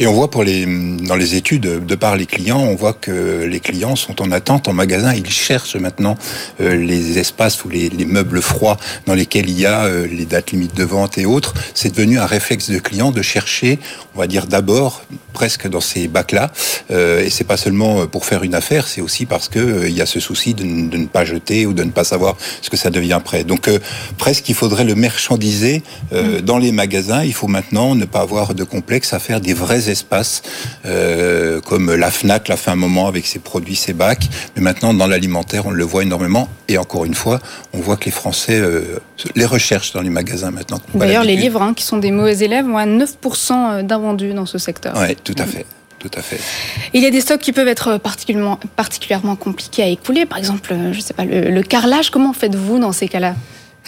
Et 0.00 0.06
on 0.06 0.12
voit 0.12 0.30
pour 0.30 0.44
les, 0.44 0.64
dans 0.64 1.16
les 1.16 1.34
études, 1.34 1.84
de 1.84 1.94
par 1.96 2.16
les 2.16 2.26
clients, 2.26 2.60
on 2.60 2.76
voit 2.76 2.92
que 2.92 3.44
les 3.50 3.58
clients 3.58 3.96
sont 3.96 4.22
en 4.22 4.30
attente 4.30 4.68
en 4.68 4.72
magasin. 4.72 5.12
Ils 5.12 5.28
cherchent 5.28 5.74
maintenant 5.74 6.16
euh, 6.60 6.76
les 6.76 7.18
espaces 7.18 7.64
ou 7.64 7.68
les, 7.68 7.88
les, 7.88 8.04
meubles 8.04 8.40
froids 8.40 8.76
dans 9.06 9.14
lesquels 9.14 9.50
il 9.50 9.58
y 9.58 9.66
a 9.66 9.86
euh, 9.86 10.06
les 10.06 10.24
dates 10.24 10.52
limites 10.52 10.76
de 10.76 10.84
vente 10.84 11.18
et 11.18 11.26
autres. 11.26 11.52
C'est 11.74 11.90
devenu 11.90 12.20
un 12.20 12.26
réflexe 12.26 12.70
de 12.70 12.78
client 12.78 13.10
de 13.10 13.22
chercher, 13.22 13.80
on 14.14 14.20
va 14.20 14.28
dire 14.28 14.46
d'abord 14.46 15.02
presque 15.32 15.68
dans 15.68 15.80
ces 15.80 16.06
bacs-là. 16.06 16.52
Euh, 16.92 17.24
et 17.24 17.30
c'est 17.30 17.42
pas 17.42 17.56
seulement 17.56 18.06
pour 18.06 18.24
faire 18.24 18.44
une 18.44 18.54
affaire, 18.54 18.86
c'est 18.86 19.00
aussi 19.00 19.26
parce 19.26 19.48
que 19.48 19.88
il 19.88 19.96
y 19.96 20.00
a 20.00 20.06
ce 20.06 20.20
souci 20.20 20.54
de, 20.54 20.62
de, 20.62 20.96
ne 20.96 21.06
pas 21.06 21.24
jeter 21.24 21.66
ou 21.66 21.72
de 21.72 21.82
ne 21.82 21.90
pas 21.90 22.04
savoir 22.04 22.36
ce 22.62 22.70
que 22.70 22.76
ça 22.76 22.90
devient 22.90 23.20
prêt. 23.24 23.42
Donc 23.42 23.68
presque 24.16 24.48
il 24.48 24.54
faudrait 24.54 24.84
le 24.84 24.94
marchandiser 24.94 25.82
mmh. 26.12 26.40
dans 26.42 26.58
les 26.58 26.70
magasins. 26.70 27.24
Il 27.24 27.34
faut 27.34 27.48
maintenant 27.48 27.96
ne 27.96 28.04
pas 28.04 28.20
avoir 28.20 28.54
de 28.54 28.62
complexe 28.62 29.12
à 29.12 29.18
faire 29.18 29.40
des 29.40 29.54
vrais 29.54 29.87
espaces 29.88 30.42
euh, 30.86 31.60
comme 31.60 31.94
la 31.94 32.10
Fnac 32.10 32.48
l'a 32.48 32.56
fait 32.56 32.70
un 32.70 32.76
moment 32.76 33.06
avec 33.06 33.26
ses 33.26 33.38
produits, 33.38 33.76
ses 33.76 33.92
bacs. 33.92 34.28
Mais 34.56 34.62
maintenant, 34.62 34.94
dans 34.94 35.06
l'alimentaire, 35.06 35.66
on 35.66 35.70
le 35.70 35.84
voit 35.84 36.02
énormément. 36.02 36.48
Et 36.68 36.78
encore 36.78 37.04
une 37.04 37.14
fois, 37.14 37.40
on 37.72 37.80
voit 37.80 37.96
que 37.96 38.06
les 38.06 38.10
Français 38.10 38.58
euh, 38.58 39.00
les 39.34 39.44
recherchent 39.44 39.92
dans 39.92 40.02
les 40.02 40.10
magasins 40.10 40.50
maintenant. 40.50 40.80
D'ailleurs, 40.94 41.24
les 41.24 41.36
livres, 41.36 41.62
hein, 41.62 41.74
qui 41.74 41.84
sont 41.84 41.98
des 41.98 42.10
mauvais 42.10 42.38
élèves, 42.38 42.66
ont 42.66 42.76
à 42.76 42.86
9% 42.86 43.82
d'invendus 43.82 44.34
dans 44.34 44.46
ce 44.46 44.58
secteur. 44.58 44.94
Oui, 44.96 45.16
tout 45.16 45.36
à 45.38 45.44
fait. 45.44 45.66
Tout 45.98 46.10
à 46.16 46.22
fait. 46.22 46.38
Il 46.94 47.02
y 47.02 47.06
a 47.06 47.10
des 47.10 47.20
stocks 47.20 47.40
qui 47.40 47.52
peuvent 47.52 47.66
être 47.66 47.98
particulièrement, 47.98 48.60
particulièrement 48.76 49.34
compliqués 49.34 49.82
à 49.82 49.88
écouler. 49.88 50.26
Par 50.26 50.38
exemple, 50.38 50.72
je 50.92 51.00
sais 51.00 51.12
pas, 51.12 51.24
le 51.24 51.60
carrelage. 51.62 52.10
Comment 52.10 52.32
faites-vous 52.32 52.78
dans 52.78 52.92
ces 52.92 53.08
cas-là? 53.08 53.34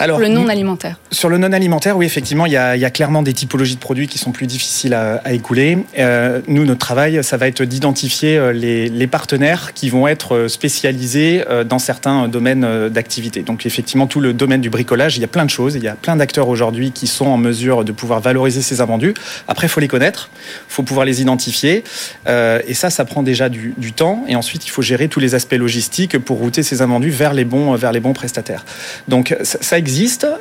Alors, 0.00 0.18
le 0.18 0.28
non 0.28 0.48
alimentaire. 0.48 0.98
Sur 1.12 1.28
le 1.28 1.38
non 1.38 1.52
alimentaire, 1.52 1.96
oui, 1.96 2.06
effectivement, 2.06 2.46
il 2.46 2.52
y, 2.52 2.56
a, 2.56 2.74
il 2.74 2.80
y 2.80 2.84
a 2.84 2.90
clairement 2.90 3.22
des 3.22 3.34
typologies 3.34 3.74
de 3.74 3.80
produits 3.80 4.08
qui 4.08 4.18
sont 4.18 4.32
plus 4.32 4.46
difficiles 4.46 4.94
à, 4.94 5.20
à 5.24 5.32
écouler. 5.32 5.78
Euh, 5.98 6.40
nous, 6.48 6.64
notre 6.64 6.80
travail, 6.80 7.22
ça 7.22 7.36
va 7.36 7.46
être 7.46 7.62
d'identifier 7.64 8.38
euh, 8.38 8.52
les, 8.52 8.88
les, 8.88 9.06
partenaires 9.06 9.74
qui 9.74 9.90
vont 9.90 10.08
être 10.08 10.34
euh, 10.34 10.48
spécialisés 10.48 11.44
dans 11.68 11.78
certains 11.78 12.28
domaines 12.28 12.88
d'activité. 12.88 13.42
Donc, 13.42 13.66
effectivement, 13.66 14.06
tout 14.06 14.20
le 14.20 14.32
domaine 14.32 14.60
du 14.60 14.70
bricolage, 14.70 15.16
il 15.18 15.20
y 15.20 15.24
a 15.24 15.28
plein 15.28 15.44
de 15.44 15.50
choses. 15.50 15.74
Il 15.74 15.82
y 15.82 15.88
a 15.88 15.94
plein 15.94 16.16
d'acteurs 16.16 16.48
aujourd'hui 16.48 16.92
qui 16.92 17.06
sont 17.06 17.26
en 17.26 17.36
mesure 17.36 17.84
de 17.84 17.92
pouvoir 17.92 18.20
valoriser 18.20 18.62
ces 18.62 18.80
invendus. 18.80 19.14
Après, 19.48 19.66
il 19.66 19.70
faut 19.70 19.80
les 19.80 19.88
connaître, 19.88 20.30
il 20.68 20.72
faut 20.72 20.82
pouvoir 20.82 21.04
les 21.04 21.20
identifier. 21.20 21.84
Euh, 22.26 22.60
et 22.66 22.74
ça, 22.74 22.88
ça 22.88 23.04
prend 23.04 23.22
déjà 23.22 23.48
du, 23.48 23.74
du, 23.76 23.92
temps. 23.92 24.24
Et 24.28 24.36
ensuite, 24.36 24.66
il 24.66 24.70
faut 24.70 24.82
gérer 24.82 25.08
tous 25.08 25.20
les 25.20 25.34
aspects 25.34 25.54
logistiques 25.54 26.18
pour 26.18 26.38
router 26.38 26.62
ces 26.62 26.80
invendus 26.80 27.10
vers 27.10 27.34
les 27.34 27.44
bons, 27.44 27.74
vers 27.74 27.92
les 27.92 28.00
bons 28.00 28.12
prestataires. 28.12 28.64
Donc, 29.08 29.36
ça, 29.42 29.58
ça 29.60 29.78
existe 29.78 29.89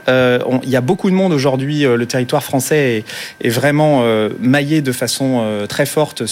Euh, 0.08 0.40
il 0.64 0.70
y 0.70 0.76
a 0.76 0.82
beaucoup 0.82 1.10
de 1.10 1.16
monde 1.16 1.34
aujourd'hui. 1.34 1.86
Euh, 1.86 1.96
le 1.96 2.06
territoire 2.06 2.44
français 2.44 3.04
est, 3.42 3.50
vraiment 3.50 4.02
euh, 4.04 4.30
maillé 4.40 4.82
de 4.82 4.92
façon 4.92 5.46
très 5.68 5.86
forte 5.86 6.24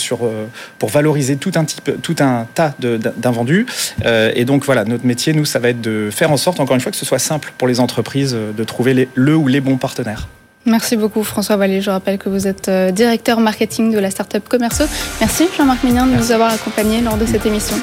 pour 0.79 0.89
valoriser 0.89 1.35
tout 1.37 1.51
un, 1.55 2.45
tas 2.53 2.75
d'invendus. 3.17 3.65
et 4.05 4.45
donc 4.45 4.65
voilà, 4.65 4.85
notre 4.85 5.05
métier, 5.05 5.33
nous, 5.33 5.45
ça 5.45 5.59
va 5.59 5.69
être 5.69 5.81
de 5.81 6.09
faire 6.11 6.31
en 6.31 6.37
sorte, 6.37 6.59
encore 6.59 6.75
une 6.75 6.81
fois, 6.81 6.91
que 6.91 6.97
ce 6.97 7.05
soit 7.05 7.19
simple 7.19 7.53
pour 7.57 7.67
les 7.67 7.79
entreprises 7.79 8.33
de 8.35 8.63
trouver 8.63 9.07
le 9.13 9.35
ou 9.35 9.47
les 9.47 9.61
bons 9.61 9.77
partenaires. 9.77 10.27
Merci 10.67 10.97
beaucoup 10.97 11.23
François 11.23 11.55
Vallée. 11.55 11.81
Je 11.81 11.89
rappelle 11.89 12.17
que 12.17 12.29
vous 12.29 12.45
êtes 12.45 12.69
directeur 12.93 13.39
marketing 13.39 13.91
de 13.91 13.99
la 13.99 14.11
startup 14.11 14.47
Commerceau. 14.47 14.83
Merci 15.21 15.47
Jean-Marc 15.57 15.83
Mignon 15.83 16.05
de 16.05 16.11
nous 16.11 16.31
avoir 16.31 16.51
accompagnés 16.51 17.01
lors 17.01 17.17
de 17.17 17.25
cette 17.25 17.45
émission. 17.45 17.77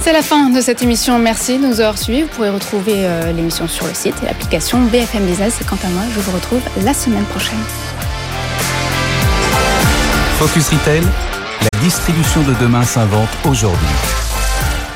C'est 0.00 0.12
la 0.12 0.22
fin 0.22 0.48
de 0.48 0.60
cette 0.60 0.82
émission. 0.82 1.18
Merci 1.18 1.58
de 1.58 1.66
nous 1.66 1.80
avoir 1.80 1.98
suivis. 1.98 2.22
Vous 2.22 2.28
pourrez 2.28 2.50
retrouver 2.50 2.92
euh, 2.96 3.32
l'émission 3.32 3.66
sur 3.66 3.86
le 3.86 3.94
site 3.94 4.14
et 4.22 4.26
l'application 4.26 4.80
BFM 4.80 5.26
Business. 5.26 5.60
Et 5.60 5.64
quant 5.64 5.78
à 5.84 5.88
moi, 5.88 6.02
je 6.14 6.20
vous 6.20 6.30
retrouve 6.30 6.60
la 6.84 6.94
semaine 6.94 7.24
prochaine. 7.24 7.58
Focus 10.38 10.68
Retail, 10.68 11.02
la 11.02 11.80
distribution 11.80 12.42
de 12.42 12.54
demain 12.60 12.84
s'invente 12.84 13.28
aujourd'hui. 13.44 14.27